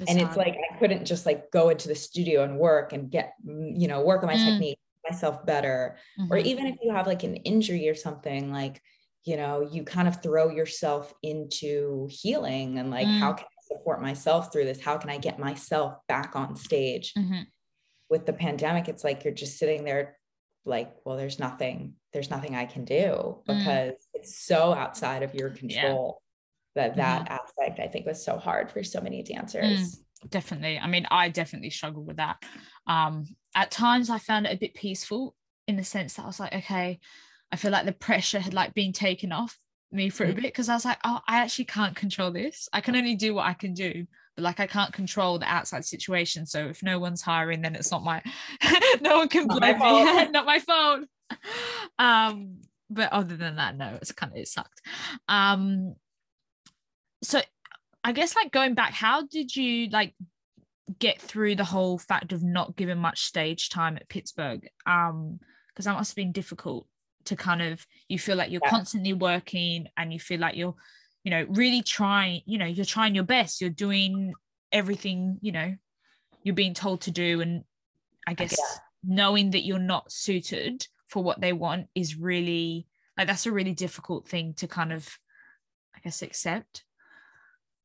[0.00, 3.10] It's and it's like I couldn't just like go into the studio and work and
[3.10, 4.44] get, you know, work on my mm.
[4.44, 5.96] technique, myself better.
[6.20, 6.32] Mm-hmm.
[6.32, 8.80] Or even if you have like an injury or something, like,
[9.24, 13.18] you know, you kind of throw yourself into healing and like, mm.
[13.18, 14.80] how can I support myself through this?
[14.80, 17.12] How can I get myself back on stage?
[17.18, 17.42] Mm-hmm
[18.10, 20.16] with the pandemic it's like you're just sitting there
[20.64, 23.42] like well there's nothing there's nothing i can do mm.
[23.46, 24.14] because mm.
[24.14, 26.22] it's so outside of your control
[26.76, 26.88] yeah.
[26.88, 27.30] that that mm.
[27.32, 31.28] aspect i think was so hard for so many dancers mm, definitely i mean i
[31.28, 32.36] definitely struggled with that
[32.86, 35.34] um at times i found it a bit peaceful
[35.66, 36.98] in the sense that i was like okay
[37.52, 39.58] i feel like the pressure had like been taken off
[39.90, 40.36] me for a mm.
[40.36, 43.34] bit because i was like oh i actually can't control this i can only do
[43.34, 44.06] what i can do
[44.38, 46.46] like I can't control the outside situation.
[46.46, 48.22] So if no one's hiring, then it's not my
[49.00, 50.30] no one can not blame my me.
[50.30, 51.00] not my fault.
[51.98, 54.80] Um, but other than that, no, it's kind of it sucked.
[55.28, 55.96] Um,
[57.22, 57.40] so
[58.04, 60.14] I guess like going back, how did you like
[60.98, 64.66] get through the whole fact of not giving much stage time at Pittsburgh?
[64.86, 66.86] Um, because that must have been difficult
[67.26, 68.70] to kind of you feel like you're yeah.
[68.70, 70.74] constantly working and you feel like you're
[71.24, 74.32] you know really trying you know you're trying your best you're doing
[74.72, 75.74] everything you know
[76.42, 77.64] you're being told to do and
[78.26, 78.78] i guess yeah.
[79.04, 83.74] knowing that you're not suited for what they want is really like that's a really
[83.74, 85.08] difficult thing to kind of
[85.96, 86.84] i guess accept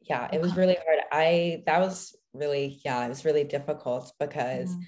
[0.02, 4.70] yeah it was really hard i that was really, yeah, it was really difficult because
[4.70, 4.82] mm.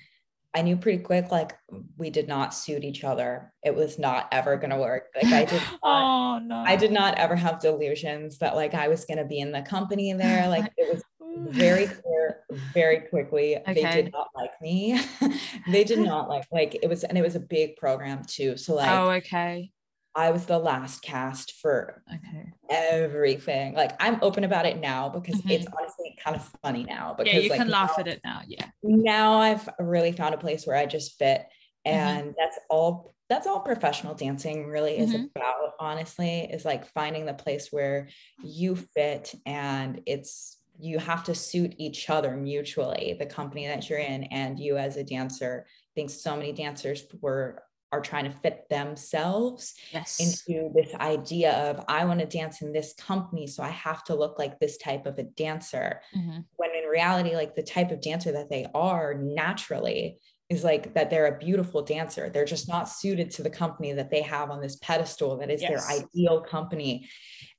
[0.55, 1.53] I knew pretty quick, like
[1.97, 3.51] we did not suit each other.
[3.61, 5.07] It was not ever going to work.
[5.21, 8.87] Like I did, not, oh no, I did not ever have delusions that like I
[8.87, 10.47] was going to be in the company there.
[10.47, 11.03] Like it was
[11.49, 13.57] very clear, very quickly.
[13.57, 13.73] Okay.
[13.73, 14.97] They did not like me.
[15.69, 18.55] they did not like like it was, and it was a big program too.
[18.55, 19.71] So like, oh okay,
[20.15, 22.51] I was the last cast for okay.
[22.69, 23.73] everything.
[23.73, 25.51] Like I'm open about it now because mm-hmm.
[25.51, 27.13] it's honestly kind of funny now.
[27.17, 28.41] Because yeah, you like, can laugh now, at it now.
[28.47, 28.65] Yeah.
[28.81, 31.41] Now I've really found a place where I just fit,
[31.85, 31.97] mm-hmm.
[31.97, 32.31] and mm-hmm.
[32.37, 33.13] that's all.
[33.27, 35.25] That's all professional dancing really is mm-hmm.
[35.35, 35.73] about.
[35.79, 38.07] Honestly, is like finding the place where
[38.41, 43.15] you fit, and it's you have to suit each other mutually.
[43.19, 45.65] The company that you're in, and you as a dancer.
[45.67, 50.19] I think so many dancers were are trying to fit themselves yes.
[50.19, 54.15] into this idea of I want to dance in this company, so I have to
[54.15, 56.01] look like this type of a dancer.
[56.15, 56.39] Mm-hmm.
[56.55, 60.19] When in reality, like the type of dancer that they are naturally
[60.49, 62.29] is like that they're a beautiful dancer.
[62.29, 65.61] They're just not suited to the company that they have on this pedestal that is
[65.61, 65.69] yes.
[65.69, 67.07] their ideal company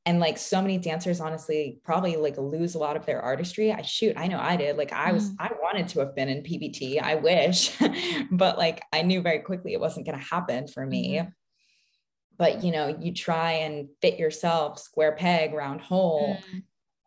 [0.07, 3.83] and like so many dancers honestly probably like lose a lot of their artistry i
[3.83, 5.37] shoot i know i did like i was mm.
[5.41, 7.77] i wanted to have been in pbt i wish
[8.31, 11.31] but like i knew very quickly it wasn't going to happen for me mm.
[12.39, 16.63] but you know you try and fit yourself square peg round hole mm.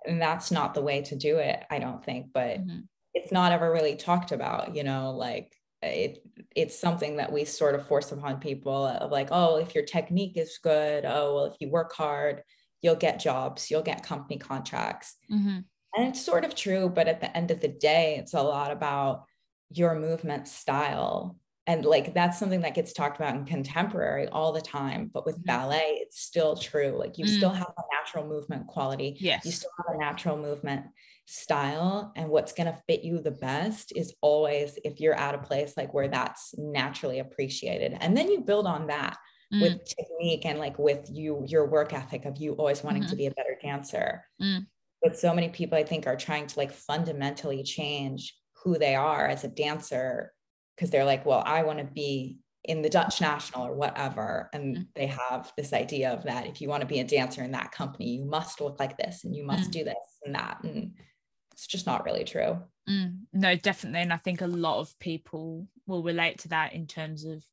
[0.05, 2.79] and that's not the way to do it i don't think but mm-hmm.
[3.13, 6.21] it's not ever really talked about you know like it
[6.55, 10.35] it's something that we sort of force upon people of like oh if your technique
[10.35, 12.43] is good oh well if you work hard
[12.81, 15.15] you'll get jobs, you'll get company contracts.
[15.31, 15.59] Mm-hmm.
[15.95, 18.71] And it's sort of true, but at the end of the day, it's a lot
[18.71, 19.25] about
[19.71, 21.37] your movement style.
[21.67, 25.09] And like that's something that gets talked about in contemporary all the time.
[25.13, 25.45] But with mm-hmm.
[25.45, 26.95] ballet, it's still true.
[26.97, 27.35] Like you mm.
[27.35, 29.17] still have a natural movement quality.
[29.19, 29.45] Yes.
[29.45, 30.85] You still have a natural movement
[31.29, 32.11] style.
[32.15, 35.75] And what's going to fit you the best is always if you're at a place
[35.77, 37.95] like where that's naturally appreciated.
[37.99, 39.17] And then you build on that
[39.53, 39.61] mm.
[39.61, 43.11] with technique and like with you your work ethic of you always wanting mm-hmm.
[43.11, 44.65] to be a better dancer mm.
[45.01, 49.27] but so many people i think are trying to like fundamentally change who they are
[49.27, 50.31] as a dancer
[50.75, 54.77] because they're like well i want to be in the dutch national or whatever and
[54.77, 54.87] mm.
[54.95, 57.71] they have this idea of that if you want to be a dancer in that
[57.71, 59.73] company you must look like this and you must mm.
[59.73, 60.91] do this and that and
[61.59, 62.57] it's just not really true.
[62.89, 63.19] Mm.
[63.33, 63.99] no definitely.
[63.99, 67.43] And i think a lot of people will relate to that in terms of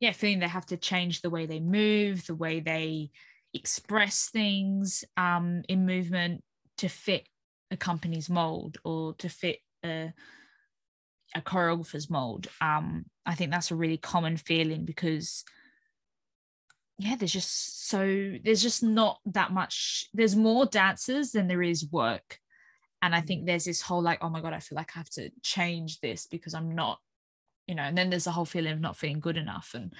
[0.00, 3.10] yeah feeling they have to change the way they move the way they
[3.52, 6.42] express things um, in movement
[6.78, 7.28] to fit
[7.70, 10.12] a company's mold or to fit a,
[11.34, 12.48] a choreographer's mold.
[12.60, 15.44] Um, i think that's a really common feeling because
[16.98, 21.86] yeah there's just so there's just not that much there's more dancers than there is
[21.90, 22.39] work
[23.02, 23.46] and i think mm.
[23.46, 26.26] there's this whole like oh my god i feel like i have to change this
[26.26, 26.98] because i'm not
[27.66, 29.92] you know and then there's a whole feeling of not feeling good enough and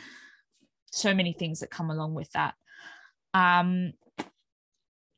[0.90, 2.54] so many things that come along with that.
[3.32, 3.92] Um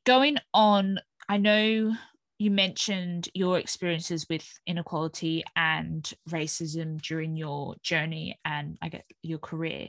[0.05, 1.95] going on i know
[2.37, 9.39] you mentioned your experiences with inequality and racism during your journey and i get your
[9.39, 9.87] career.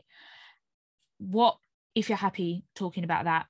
[1.19, 1.59] What
[1.95, 3.47] if you're happy talking about that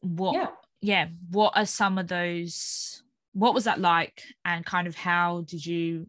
[0.00, 0.46] what yeah,
[0.80, 3.03] yeah what are some of those
[3.34, 4.22] what was that like?
[4.44, 6.06] And kind of how did you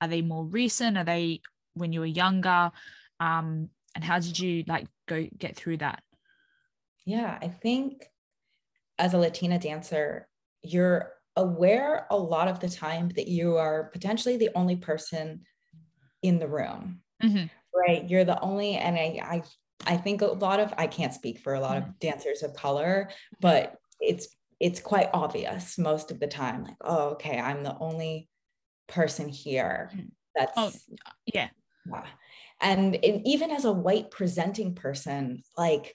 [0.00, 0.98] are they more recent?
[0.98, 1.40] Are they
[1.72, 2.70] when you were younger?
[3.20, 6.02] Um, and how did you like go get through that?
[7.04, 8.06] Yeah i think
[8.98, 10.28] as a latina dancer
[10.62, 15.42] you're aware a lot of the time that you are potentially the only person
[16.22, 17.46] in the room mm-hmm.
[17.74, 18.08] right?
[18.08, 19.42] You're the only and I, I
[19.86, 21.90] i think a lot of i can't speak for a lot mm-hmm.
[21.90, 23.10] of dancers of color
[23.40, 24.28] but it's
[24.60, 28.28] it's quite obvious most of the time like oh okay i'm the only
[28.88, 30.06] person here mm-hmm.
[30.34, 30.72] that's oh,
[31.32, 31.48] yeah
[31.86, 32.04] yeah.
[32.60, 35.94] And, and even as a white presenting person, like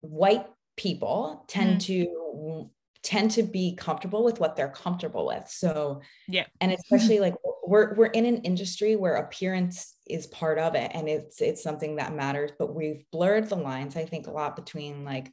[0.00, 1.84] white people tend mm.
[1.86, 2.70] to
[3.02, 5.48] tend to be comfortable with what they're comfortable with.
[5.48, 6.44] So yeah.
[6.60, 7.34] And especially like
[7.66, 11.96] we're we're in an industry where appearance is part of it and it's it's something
[11.96, 15.32] that matters, but we've blurred the lines, I think, a lot between like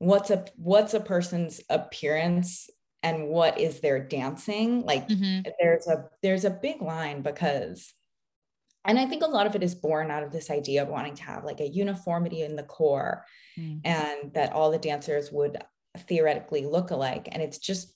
[0.00, 2.68] what's a what's a person's appearance
[3.02, 4.82] and what is their dancing.
[4.84, 5.48] Like mm-hmm.
[5.60, 7.94] there's a there's a big line because
[8.84, 11.14] and i think a lot of it is born out of this idea of wanting
[11.14, 13.24] to have like a uniformity in the corps
[13.58, 13.80] mm.
[13.84, 15.58] and that all the dancers would
[15.98, 17.92] theoretically look alike and it's just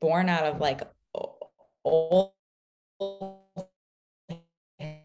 [0.00, 0.82] born out of like
[1.84, 2.32] old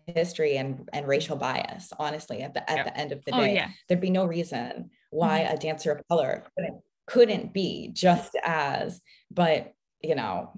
[0.07, 3.51] history and, and racial bias honestly at the at the end of the oh, day
[3.51, 3.69] oh, yeah.
[3.87, 5.53] there'd be no reason why mm.
[5.53, 9.01] a dancer of color couldn't, couldn't be just as
[9.31, 10.51] but you know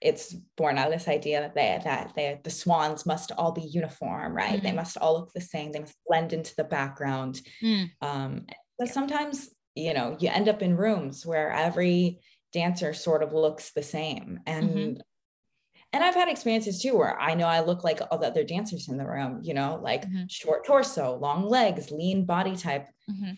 [0.00, 3.62] it's born out of this idea that they that they the swans must all be
[3.62, 4.60] uniform, right?
[4.60, 4.62] Mm.
[4.62, 5.72] They must all look the same.
[5.72, 7.40] They must blend into the background.
[7.62, 7.90] Mm.
[8.02, 8.46] Um,
[8.78, 12.18] but sometimes you know you end up in rooms where every
[12.52, 15.00] dancer sort of looks the same and mm-hmm.
[15.92, 18.88] and i've had experiences too where i know i look like all the other dancers
[18.88, 20.24] in the room you know like mm-hmm.
[20.28, 23.32] short torso long legs lean body type mm-hmm.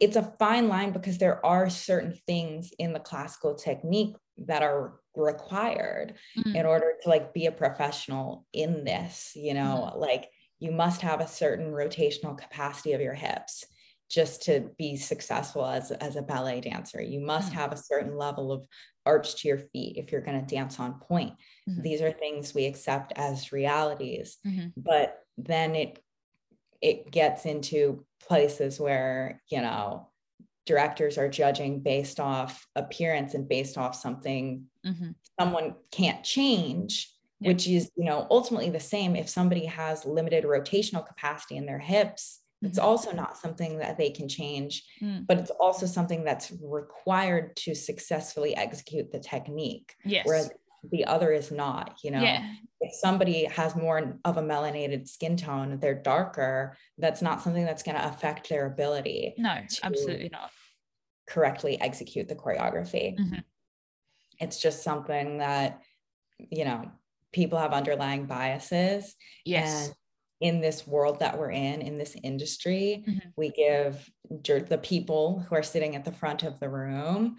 [0.00, 4.94] It's a fine line because there are certain things in the classical technique that are
[5.14, 6.54] required mm.
[6.54, 10.00] in order to like be a professional in this you know mm-hmm.
[10.00, 10.28] like
[10.58, 13.64] you must have a certain rotational capacity of your hips
[14.10, 17.00] just to be successful as, as a ballet dancer.
[17.00, 17.54] You must mm.
[17.54, 18.66] have a certain level of
[19.06, 21.32] arch to your feet if you're going to dance on point.
[21.68, 21.82] Mm-hmm.
[21.82, 24.38] These are things we accept as realities.
[24.46, 24.68] Mm-hmm.
[24.76, 26.02] But then it
[26.80, 30.08] it gets into places where, you know,
[30.66, 35.10] directors are judging based off appearance and based off something mm-hmm.
[35.38, 37.12] someone can't change.
[37.42, 41.78] Which is, you know, ultimately the same if somebody has limited rotational capacity in their
[41.78, 42.86] hips, it's mm-hmm.
[42.86, 45.26] also not something that they can change, mm.
[45.26, 49.94] but it's also something that's required to successfully execute the technique.
[50.04, 50.26] Yes.
[50.26, 50.50] Whereas
[50.90, 52.22] the other is not, you know.
[52.22, 52.46] Yeah.
[52.80, 57.82] If somebody has more of a melanated skin tone, they're darker, that's not something that's
[57.82, 59.34] going to affect their ability.
[59.36, 60.50] No, absolutely not.
[61.28, 63.18] Correctly execute the choreography.
[63.18, 63.40] Mm-hmm.
[64.38, 65.82] It's just something that,
[66.38, 66.90] you know,
[67.32, 69.14] people have underlying biases.
[69.44, 69.92] Yes.
[70.40, 73.28] In this world that we're in, in this industry, mm-hmm.
[73.36, 77.36] we give the people who are sitting at the front of the room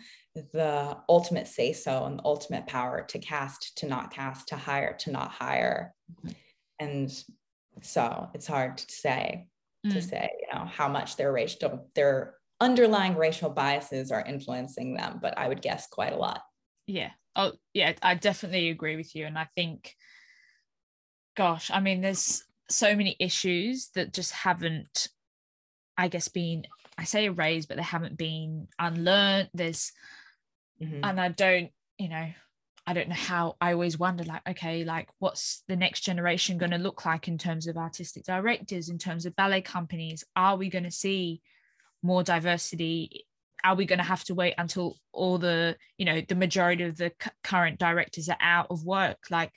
[0.53, 4.95] the ultimate say so and the ultimate power to cast, to not cast, to hire,
[4.99, 5.93] to not hire.
[6.25, 6.29] Mm-hmm.
[6.79, 7.23] And
[7.81, 9.47] so it's hard to say,
[9.85, 9.97] mm-hmm.
[9.97, 10.09] to mm.
[10.09, 15.37] say, you know, how much their racial, their underlying racial biases are influencing them, but
[15.37, 16.41] I would guess quite a lot.
[16.87, 17.11] Yeah.
[17.35, 19.25] Oh, yeah, I definitely agree with you.
[19.25, 19.93] And I think,
[21.35, 22.43] gosh, I mean, there's
[22.73, 25.07] so many issues that just haven't
[25.97, 26.65] i guess been
[26.97, 29.49] i say erased but they haven't been unlearned.
[29.53, 29.91] There's
[30.81, 31.03] mm-hmm.
[31.03, 32.27] and i don't you know
[32.87, 36.71] i don't know how i always wonder like okay like what's the next generation going
[36.71, 40.23] to look like in terms of artistic directors in terms of ballet companies?
[40.35, 41.41] Are we going to see
[42.01, 43.25] more diversity?
[43.63, 46.97] Are we going to have to wait until all the you know the majority of
[46.97, 49.19] the c- current directors are out of work?
[49.29, 49.51] Like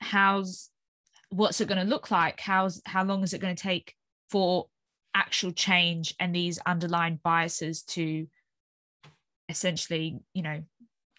[0.00, 0.69] how's
[1.30, 2.40] what's it going to look like?
[2.40, 3.94] How's how long is it going to take
[4.30, 4.66] for
[5.14, 8.26] actual change and these underlying biases to
[9.48, 10.62] essentially you know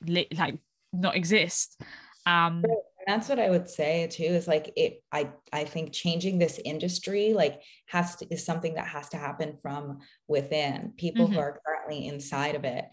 [0.05, 0.57] li- like
[0.93, 1.82] not exist?
[2.26, 2.64] Um
[3.07, 7.34] that's what i would say too is like it i i think changing this industry
[7.34, 10.93] like has to is something that has to happen from within.
[10.97, 11.36] People mm-hmm.
[11.36, 12.86] who are currently inside of it.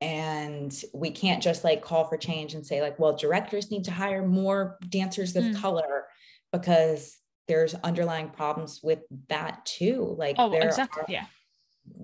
[0.00, 3.92] And we can't just like call for change and say like well directors need to
[3.92, 5.60] hire more dancers of mm.
[5.60, 6.06] color
[6.52, 10.14] because there's underlying problems with that too.
[10.18, 11.04] Like oh, exactly.
[11.08, 11.26] yeah.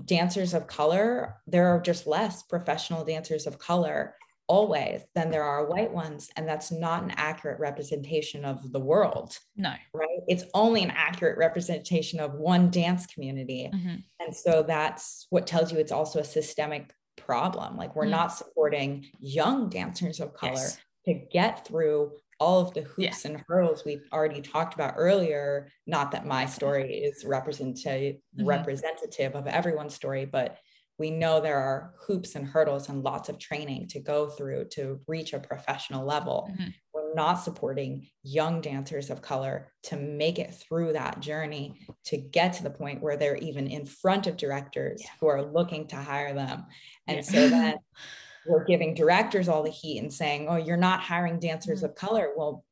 [0.04, 4.16] Dancers of color, there are just less professional dancers of color
[4.48, 6.30] always than there are white ones.
[6.36, 9.38] And that's not an accurate representation of the world.
[9.56, 9.74] No.
[9.92, 10.08] Right.
[10.26, 13.70] It's only an accurate representation of one dance community.
[13.72, 13.96] Mm-hmm.
[14.20, 17.76] And so that's what tells you it's also a systemic problem.
[17.76, 18.10] Like we're mm.
[18.10, 20.78] not supporting young dancers of color yes.
[21.04, 23.30] to get through all of the hoops yeah.
[23.32, 25.68] and hurdles we've already talked about earlier.
[25.86, 28.46] Not that my story is representative mm-hmm.
[28.46, 30.58] representative of everyone's story, but
[30.98, 35.00] we know there are hoops and hurdles and lots of training to go through to
[35.06, 36.50] reach a professional level.
[36.50, 36.70] Mm-hmm.
[36.92, 42.54] We're not supporting young dancers of color to make it through that journey to get
[42.54, 45.10] to the point where they're even in front of directors yeah.
[45.20, 46.66] who are looking to hire them.
[47.06, 47.22] And yeah.
[47.22, 47.76] so then
[48.48, 51.84] we're giving directors all the heat and saying, oh, you're not hiring dancers mm.
[51.84, 52.30] of color.
[52.36, 52.64] Well,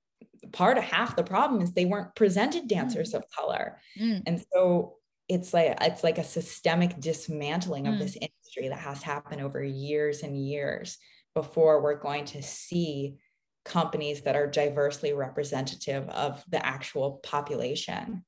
[0.52, 3.16] part of half the problem is they weren't presented dancers mm.
[3.16, 3.78] of color.
[3.98, 4.22] Mm.
[4.26, 4.94] And so
[5.28, 7.98] it's like it's like a systemic dismantling of mm.
[7.98, 10.98] this industry that has to happen over years and years
[11.34, 13.16] before we're going to see
[13.64, 18.24] companies that are diversely representative of the actual population.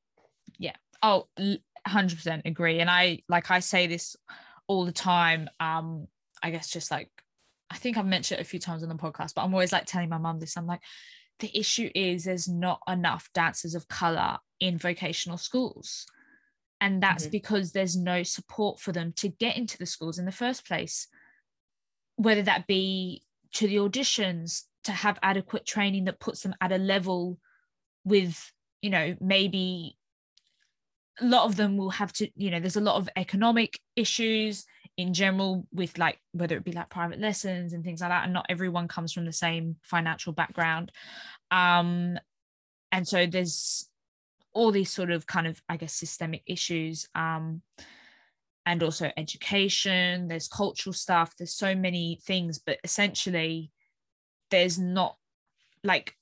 [0.59, 0.75] Yeah.
[1.03, 2.81] Oh, 100% agree.
[2.81, 4.17] And I like I say this
[4.67, 6.07] all the time um
[6.43, 7.11] I guess just like
[7.71, 9.87] I think I've mentioned it a few times on the podcast, but I'm always like
[9.87, 10.57] telling my mum this.
[10.57, 10.81] I'm like,
[11.39, 16.07] the issue is there's not enough dancers of color in vocational schools.
[16.81, 17.33] And that's mm-hmm.
[17.33, 21.09] because there's no support for them to get into the schools in the first place,
[22.17, 23.23] whether that be
[23.55, 27.39] to the auditions, to have adequate training that puts them at a level
[28.05, 29.97] with, you know, maybe
[31.21, 34.65] a lot of them will have to, you know, there's a lot of economic issues
[34.99, 38.33] in general with like whether it be like private lessons and things like that and
[38.35, 40.93] not everyone comes from the same financial background.
[41.51, 42.19] Um
[42.93, 43.89] and so there's
[44.53, 47.63] all these sort of kind of i guess systemic issues um
[48.67, 53.71] and also education there's cultural stuff there's so many things but essentially
[54.51, 55.17] there's not
[55.85, 56.15] like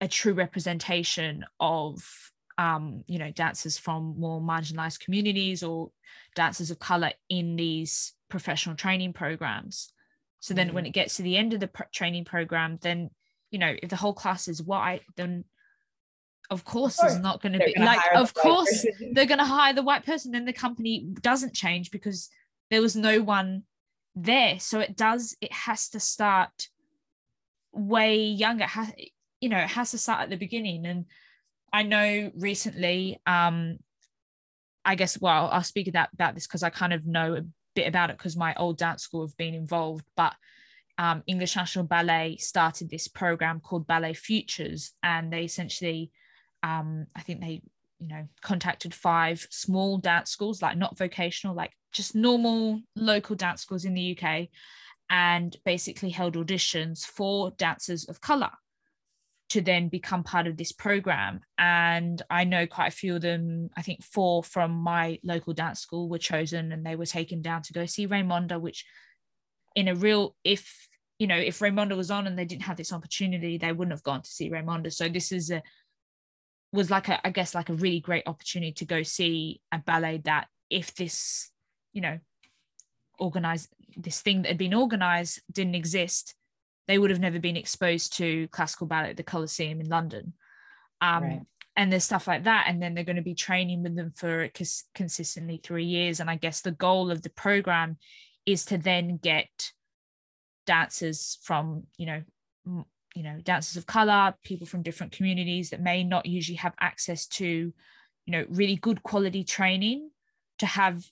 [0.00, 2.31] a true representation of
[2.62, 5.90] um, you know dancers from more marginalized communities or
[6.34, 9.92] dancers of color in these professional training programs.
[10.40, 10.74] So then mm-hmm.
[10.76, 13.10] when it gets to the end of the pr- training program then
[13.50, 15.44] you know if the whole class is white then
[16.50, 17.12] of course, of course.
[17.14, 20.32] it's not going to be like of course they're going to hire the white person
[20.32, 22.28] then the company doesn't change because
[22.70, 23.64] there was no one
[24.14, 24.58] there.
[24.58, 26.68] So it does it has to start
[27.72, 28.64] way younger.
[28.64, 28.92] Has
[29.40, 30.86] you know it has to start at the beginning.
[30.86, 31.06] And
[31.72, 33.76] i know recently um
[34.84, 37.42] i guess well i'll speak about, about this because i kind of know a
[37.74, 40.34] bit about it because my old dance school have been involved but
[40.98, 46.10] um, english national ballet started this program called ballet futures and they essentially
[46.62, 47.62] um, i think they
[47.98, 53.62] you know contacted five small dance schools like not vocational like just normal local dance
[53.62, 54.48] schools in the uk
[55.08, 58.50] and basically held auditions for dancers of color
[59.52, 61.40] to then become part of this program.
[61.58, 65.80] And I know quite a few of them, I think four from my local dance
[65.80, 68.86] school were chosen and they were taken down to go see Raymonda, which
[69.76, 70.88] in a real, if,
[71.18, 74.02] you know, if Raymonda was on and they didn't have this opportunity, they wouldn't have
[74.02, 74.90] gone to see Raymonda.
[74.90, 75.62] So this is a,
[76.72, 80.22] was like a, I guess like a really great opportunity to go see a ballet
[80.24, 81.50] that if this,
[81.92, 82.18] you know,
[83.18, 86.34] organized this thing that had been organized didn't exist
[86.88, 90.34] they would have never been exposed to classical ballet at the Coliseum in London.
[91.00, 91.40] Um, right.
[91.76, 92.66] And there's stuff like that.
[92.68, 96.20] And then they're going to be training with them for cons- consistently three years.
[96.20, 97.96] And I guess the goal of the program
[98.44, 99.72] is to then get
[100.66, 102.22] dancers from, you know,
[102.66, 106.74] m- you know, dancers of color, people from different communities that may not usually have
[106.80, 107.72] access to, you
[108.32, 110.10] know, really good quality training
[110.58, 111.04] to have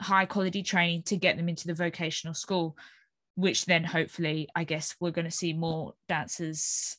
[0.00, 2.76] high quality training to get them into the vocational school
[3.36, 6.96] which then hopefully i guess we're going to see more dancers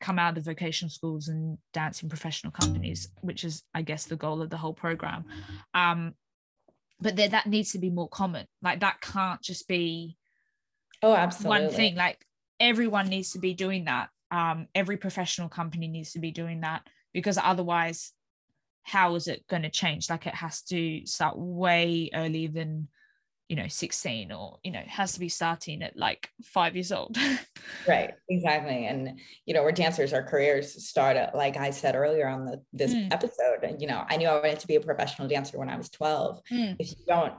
[0.00, 4.04] come out of the vocational schools and dance in professional companies which is i guess
[4.04, 5.24] the goal of the whole program.
[5.74, 6.14] Um
[6.98, 8.46] but there, that needs to be more common.
[8.62, 10.16] Like that can't just be
[11.02, 11.66] oh absolutely.
[11.66, 11.94] one thing.
[11.94, 12.24] Like
[12.58, 14.08] everyone needs to be doing that.
[14.30, 16.82] Um every professional company needs to be doing that
[17.12, 18.12] because otherwise
[18.82, 20.08] how is it going to change?
[20.08, 22.88] Like it has to start way earlier than
[23.48, 27.16] you know 16 or you know has to be starting at like five years old
[27.88, 32.28] right exactly and you know where dancers our careers start at like i said earlier
[32.28, 33.12] on the this mm.
[33.12, 35.76] episode and you know i knew i wanted to be a professional dancer when i
[35.76, 36.76] was 12 mm.
[36.78, 37.34] if you don't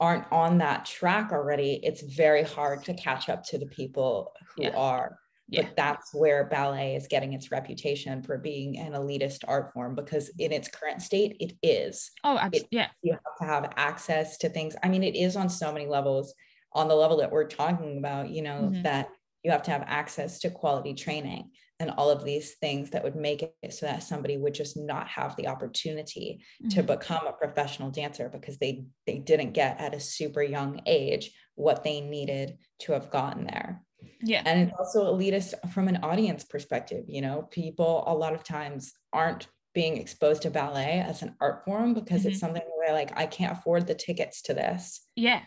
[0.00, 4.64] aren't on that track already it's very hard to catch up to the people who
[4.64, 4.76] yeah.
[4.76, 5.18] are
[5.48, 5.62] yeah.
[5.62, 10.30] But that's where ballet is getting its reputation for being an elitist art form because
[10.38, 12.10] in its current state, it is.
[12.22, 12.88] Oh, it, yeah.
[13.02, 14.74] You have to have access to things.
[14.82, 16.34] I mean, it is on so many levels.
[16.72, 18.82] On the level that we're talking about, you know, mm-hmm.
[18.82, 19.08] that
[19.44, 23.14] you have to have access to quality training and all of these things that would
[23.14, 26.70] make it so that somebody would just not have the opportunity mm-hmm.
[26.70, 31.30] to become a professional dancer because they they didn't get at a super young age
[31.54, 33.82] what they needed to have gotten there
[34.24, 34.42] yeah.
[34.44, 37.04] And it's also elitist from an audience perspective.
[37.08, 41.64] You know, people a lot of times aren't being exposed to ballet as an art
[41.64, 42.30] form because mm-hmm.
[42.30, 45.06] it's something where like, I can't afford the tickets to this.
[45.16, 45.42] Yeah.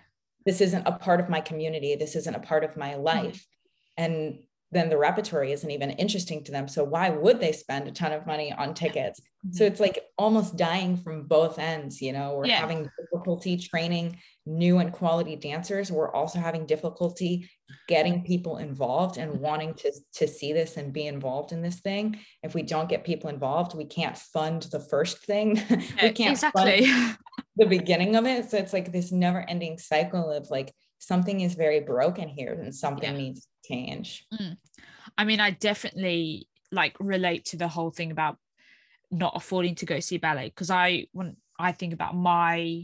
[0.46, 1.96] This isn't a part of my community.
[1.96, 3.04] This isn't a part of my mm-hmm.
[3.04, 3.36] life.
[3.36, 4.04] Mm-hmm.
[4.04, 4.40] And
[4.72, 6.68] then the repertory isn't even interesting to them.
[6.68, 9.22] So why would they spend a ton of money on tickets?
[9.22, 9.56] Mm-hmm.
[9.56, 12.60] So it's like almost dying from both ends, you know, we're yeah.
[12.60, 15.90] having difficulty training new and quality dancers.
[15.90, 17.50] We're also having difficulty
[17.88, 22.20] getting people involved and wanting to, to see this and be involved in this thing.
[22.44, 25.62] If we don't get people involved, we can't fund the first thing.
[26.02, 26.88] we can't exactly
[27.56, 28.50] the beginning of it.
[28.50, 32.74] So it's like this never ending cycle of like something is very broken here and
[32.74, 33.18] something yeah.
[33.18, 34.26] needs change.
[34.34, 34.58] Mm.
[35.18, 38.38] I mean, I definitely like relate to the whole thing about
[39.12, 42.84] not affording to go see ballet because I when I think about my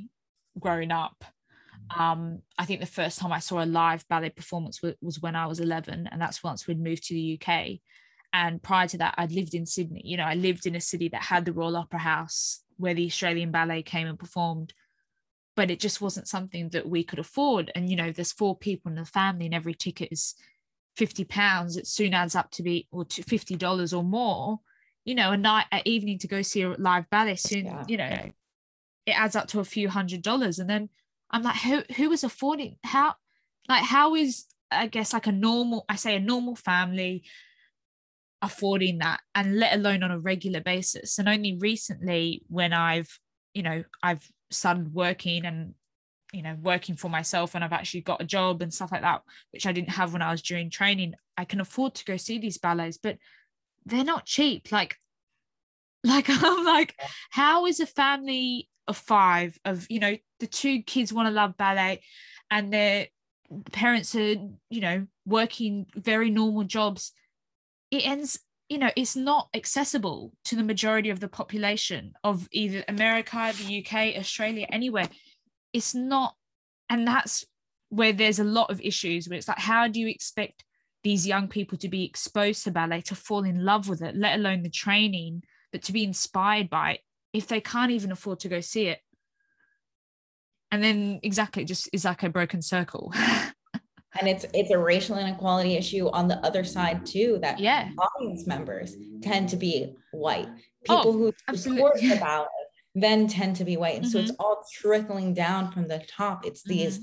[0.60, 1.24] growing up
[1.98, 5.36] um, I think the first time I saw a live ballet performance was, was when
[5.36, 7.80] I was 11 and that's once we'd moved to the UK
[8.32, 11.10] and prior to that I'd lived in Sydney you know I lived in a city
[11.10, 14.74] that had the Royal Opera House where the Australian ballet came and performed
[15.56, 18.90] but it just wasn't something that we could afford and you know there's four people
[18.90, 20.36] in the family and every ticket is
[20.96, 24.60] 50 pounds it soon adds up to be or to 50 dollars or more
[25.06, 27.84] you know a night at evening to go see a live ballet soon yeah.
[27.88, 28.32] you know
[29.06, 30.90] it adds up to a few hundred dollars and then
[31.34, 33.16] I'm like, who who is affording how
[33.68, 37.24] like how is I guess like a normal, I say a normal family
[38.42, 41.18] affording that and let alone on a regular basis.
[41.18, 43.20] And only recently when I've,
[43.54, 45.74] you know, I've started working and
[46.34, 49.22] you know working for myself and I've actually got a job and stuff like that
[49.52, 52.40] which I didn't have when I was during training I can afford to go see
[52.40, 53.18] these ballets but
[53.86, 54.72] they're not cheap.
[54.72, 54.98] Like
[56.04, 61.14] like I'm like how is a family of 5 of you know the two kids
[61.14, 62.02] want to love ballet
[62.52, 63.08] and their
[63.72, 64.36] parents are
[64.70, 67.14] you know working very normal jobs
[67.92, 72.84] it ends you know it's not accessible to the majority of the population of either
[72.88, 75.08] america the uk australia anywhere
[75.74, 76.36] it's not
[76.90, 77.46] and that's
[77.90, 80.64] where there's a lot of issues where it's like how do you expect
[81.04, 84.40] these young people to be exposed to ballet to fall in love with it let
[84.40, 87.00] alone the training but to be inspired by it
[87.34, 89.00] if they can't even afford to go see it?
[90.72, 93.12] And then exactly just is like a broken circle.
[94.20, 97.90] And it's it's a racial inequality issue on the other side too that yeah.
[97.98, 100.46] audience members tend to be white.
[100.88, 102.46] Oh, people oh, who support the ballet
[102.96, 103.96] then tend to be white.
[103.96, 104.12] And mm-hmm.
[104.12, 104.42] so it's mm-hmm.
[104.42, 106.46] all trickling down from the top.
[106.46, 107.00] It's these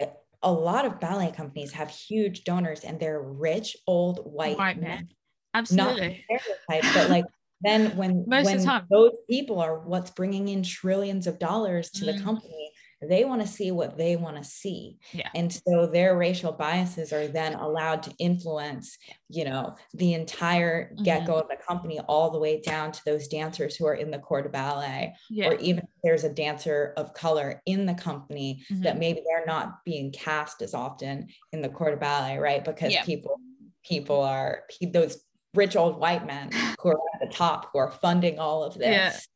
[0.00, 0.10] mm-hmm.
[0.42, 4.88] a lot of ballet companies have huge donors and they're rich old white, white men.
[4.88, 5.08] men.
[5.54, 6.24] Absolutely.
[6.30, 7.24] Not stereotype, but like
[7.62, 12.16] then when Most when those people are what's bringing in trillions of dollars to mm.
[12.16, 12.72] the company
[13.04, 15.28] they want to see what they want to see yeah.
[15.34, 18.98] and so their racial biases are then allowed to influence
[19.28, 21.42] you know the entire get-go mm-hmm.
[21.42, 24.42] of the company all the way down to those dancers who are in the corps
[24.42, 25.48] de ballet yeah.
[25.48, 28.82] or even if there's a dancer of color in the company mm-hmm.
[28.82, 32.92] that maybe they're not being cast as often in the corps de ballet right because
[32.92, 33.04] yeah.
[33.04, 33.38] people
[33.84, 35.18] people are those
[35.54, 36.50] rich old white men
[36.80, 39.28] who are at the top who are funding all of this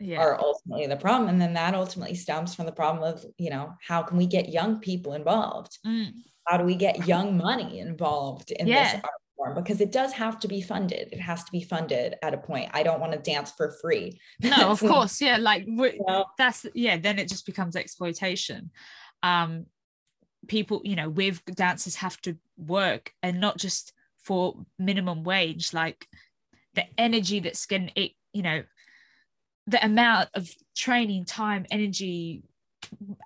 [0.00, 0.18] yeah.
[0.18, 3.74] are ultimately the problem and then that ultimately stems from the problem of you know
[3.86, 6.12] how can we get young people involved mm.
[6.46, 8.84] how do we get young money involved in yeah.
[8.84, 12.14] this art form because it does have to be funded it has to be funded
[12.22, 15.66] at a point i don't want to dance for free no of course yeah like
[15.66, 16.24] you know?
[16.36, 18.70] that's yeah then it just becomes exploitation
[19.22, 19.66] um
[20.46, 26.06] people you know with dancers have to work and not just for minimum wage like
[26.74, 28.62] the energy that's getting it you know
[29.68, 32.42] the amount of training time energy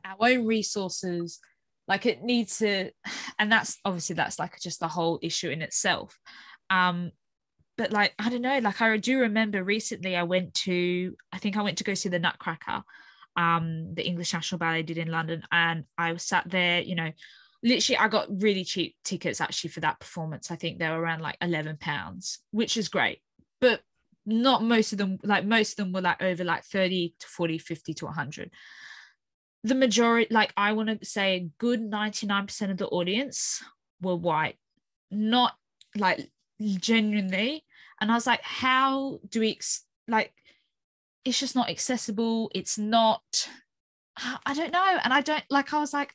[0.04, 1.38] our own resources
[1.86, 2.90] like it needs to
[3.38, 6.18] and that's obviously that's like just the whole issue in itself.
[6.70, 7.12] Um
[7.78, 11.56] but like i don't know like i do remember recently i went to i think
[11.56, 12.82] i went to go see the nutcracker
[13.36, 17.10] um the english national ballet did in london and i was sat there you know
[17.62, 20.50] literally i got really cheap tickets actually for that performance.
[20.50, 23.20] I think they were around like 11 pounds which is great.
[23.60, 23.80] But
[24.24, 27.58] not most of them like most of them were like over like 30 to 40
[27.58, 28.50] 50 to 100
[29.64, 33.62] the majority like i want to say a good 99% of the audience
[34.00, 34.56] were white
[35.10, 35.54] not
[35.96, 37.64] like genuinely.
[38.00, 40.32] And i was like how do we ex- like
[41.24, 43.22] it's just not accessible it's not
[44.46, 44.98] i don't know.
[45.04, 46.14] And i don't like i was like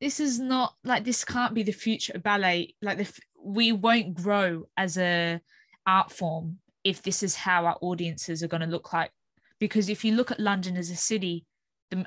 [0.00, 2.74] this is not like this can't be the future of ballet.
[2.82, 5.40] Like the we won't grow as a
[5.86, 9.10] art form if this is how our audiences are going to look like.
[9.58, 11.44] Because if you look at London as a city,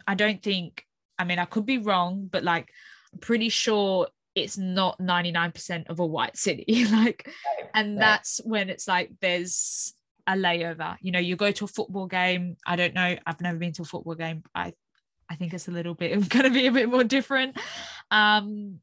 [0.08, 0.84] I don't think,
[1.18, 2.70] I mean, I could be wrong, but like,
[3.14, 6.86] I'm pretty sure it's not 99% of a white city.
[6.92, 7.30] like,
[7.74, 9.94] and that's when it's like there's
[10.28, 10.98] a layover.
[11.00, 12.58] You know, you go to a football game.
[12.66, 13.16] I don't know.
[13.26, 14.44] I've never been to a football game.
[14.54, 14.74] I
[15.30, 17.58] I think it's a little bit going to be a bit more different.
[18.12, 18.80] Um,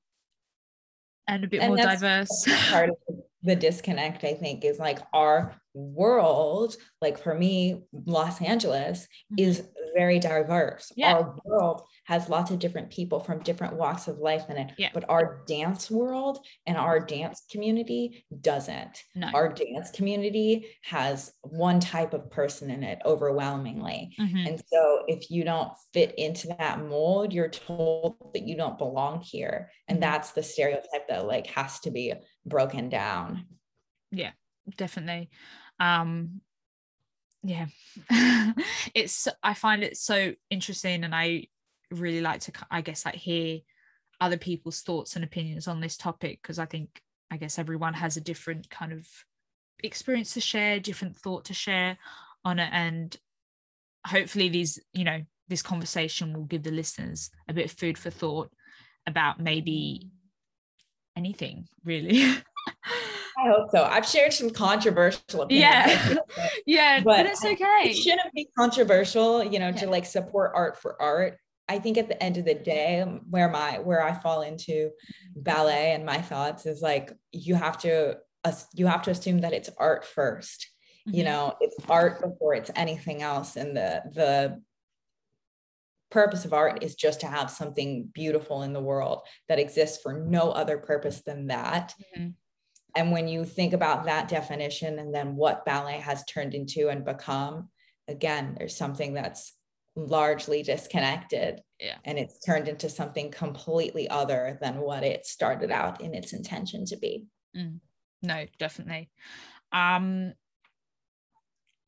[1.28, 2.46] and a bit and more diverse.
[2.70, 2.96] Part of
[3.42, 9.38] the disconnect, I think, is like our world, like for me, Los Angeles mm-hmm.
[9.38, 9.62] is
[9.94, 10.90] very diverse.
[10.96, 11.14] Yeah.
[11.14, 14.72] Our world has lots of different people from different walks of life in it.
[14.78, 14.90] Yeah.
[14.92, 19.02] But our dance world and our dance community doesn't.
[19.14, 19.28] No.
[19.34, 24.14] Our dance community has one type of person in it overwhelmingly.
[24.18, 24.46] Mm-hmm.
[24.46, 29.20] And so if you don't fit into that mold, you're told that you don't belong
[29.20, 29.70] here.
[29.88, 30.10] And mm-hmm.
[30.10, 32.14] that's the stereotype that like has to be
[32.46, 33.46] broken down.
[34.10, 34.32] Yeah,
[34.76, 35.30] definitely.
[35.82, 36.40] Um
[37.42, 37.66] yeah.
[38.94, 41.46] It's i find it so interesting and i
[41.90, 43.60] really like to i guess like hear
[44.20, 48.16] other people's thoughts and opinions on this topic because i think i guess everyone has
[48.16, 49.06] a different kind of
[49.82, 51.98] experience to share different thought to share
[52.44, 52.70] on it.
[52.72, 53.16] And
[54.06, 58.10] hopefully these you know this conversation will give the listeners a bit of food for
[58.10, 58.50] thought
[59.06, 60.10] about maybe
[61.16, 62.22] anything really
[63.38, 63.84] I hope so.
[63.84, 65.62] I've shared some controversial opinions.
[65.62, 66.14] Yeah.
[66.66, 67.90] yeah, but, but, it's okay.
[67.90, 69.76] It shouldn't be controversial, you know, yeah.
[69.76, 73.48] to like support art for art I think at the end of the day, where
[73.48, 74.90] my where I fall into
[75.34, 78.18] ballet and my thoughts is like you have to
[78.74, 81.14] you have to assume that it's art 1st mm-hmm.
[81.14, 84.62] You know, it's art before it's anything else, and the the
[86.10, 90.12] purpose of art is just to have something beautiful in the world that exists for
[90.12, 91.94] no other purpose than that.
[92.16, 92.30] Mm-hmm.
[92.94, 97.04] And when you think about that definition and then what ballet has turned into and
[97.04, 97.68] become,
[98.08, 99.54] again, there's something that's
[99.96, 101.60] largely disconnected.
[101.78, 101.96] Yeah.
[102.04, 106.84] And it's turned into something completely other than what it started out in its intention
[106.86, 107.26] to be.
[107.56, 107.80] Mm.
[108.22, 109.10] No, definitely.
[109.72, 110.32] Um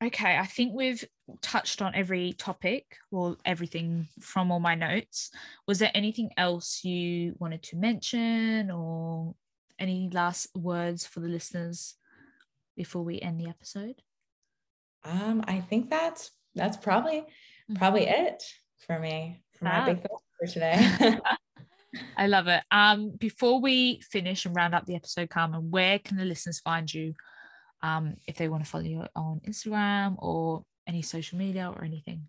[0.02, 1.02] okay, I think we've
[1.40, 5.30] touched on every topic or everything from all my notes.
[5.66, 9.34] Was there anything else you wanted to mention or
[9.79, 11.95] any last words for the listeners
[12.77, 14.03] before we end the episode?
[15.05, 17.77] Um, I think that's that's probably mm-hmm.
[17.77, 18.43] probably it
[18.87, 21.18] for me for my big for today.
[22.16, 22.62] I love it.
[22.70, 26.93] Um, before we finish and round up the episode, Carmen, where can the listeners find
[26.93, 27.14] you?
[27.83, 32.29] Um, if they want to follow you on Instagram or any social media or anything.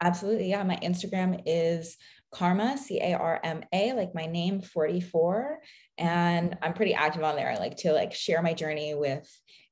[0.00, 0.50] Absolutely.
[0.50, 0.62] Yeah.
[0.62, 1.96] My Instagram is
[2.32, 5.60] Carma, C A R M A, like my name 44.
[5.98, 7.50] And I'm pretty active on there.
[7.50, 9.30] I like to like share my journey with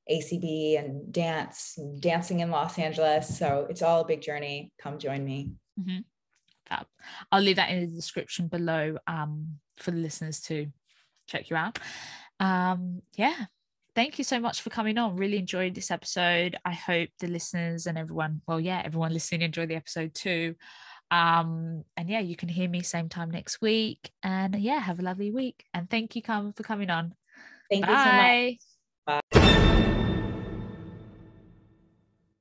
[0.09, 3.37] ACB and dance, dancing in Los Angeles.
[3.37, 4.71] So it's all a big journey.
[4.81, 5.53] Come join me.
[5.79, 6.01] Mm-hmm.
[7.31, 10.67] I'll leave that in the description below um, for the listeners to
[11.27, 11.79] check you out.
[12.39, 13.45] Um, yeah.
[13.95, 15.17] Thank you so much for coming on.
[15.17, 16.57] Really enjoyed this episode.
[16.65, 20.55] I hope the listeners and everyone, well, yeah, everyone listening enjoy the episode too.
[21.13, 24.11] Um, and yeah, you can hear me same time next week.
[24.23, 25.65] And yeah, have a lovely week.
[25.73, 27.13] And thank you, Carmen, for coming on.
[27.69, 27.91] Thank Bye.
[27.93, 28.72] you so much.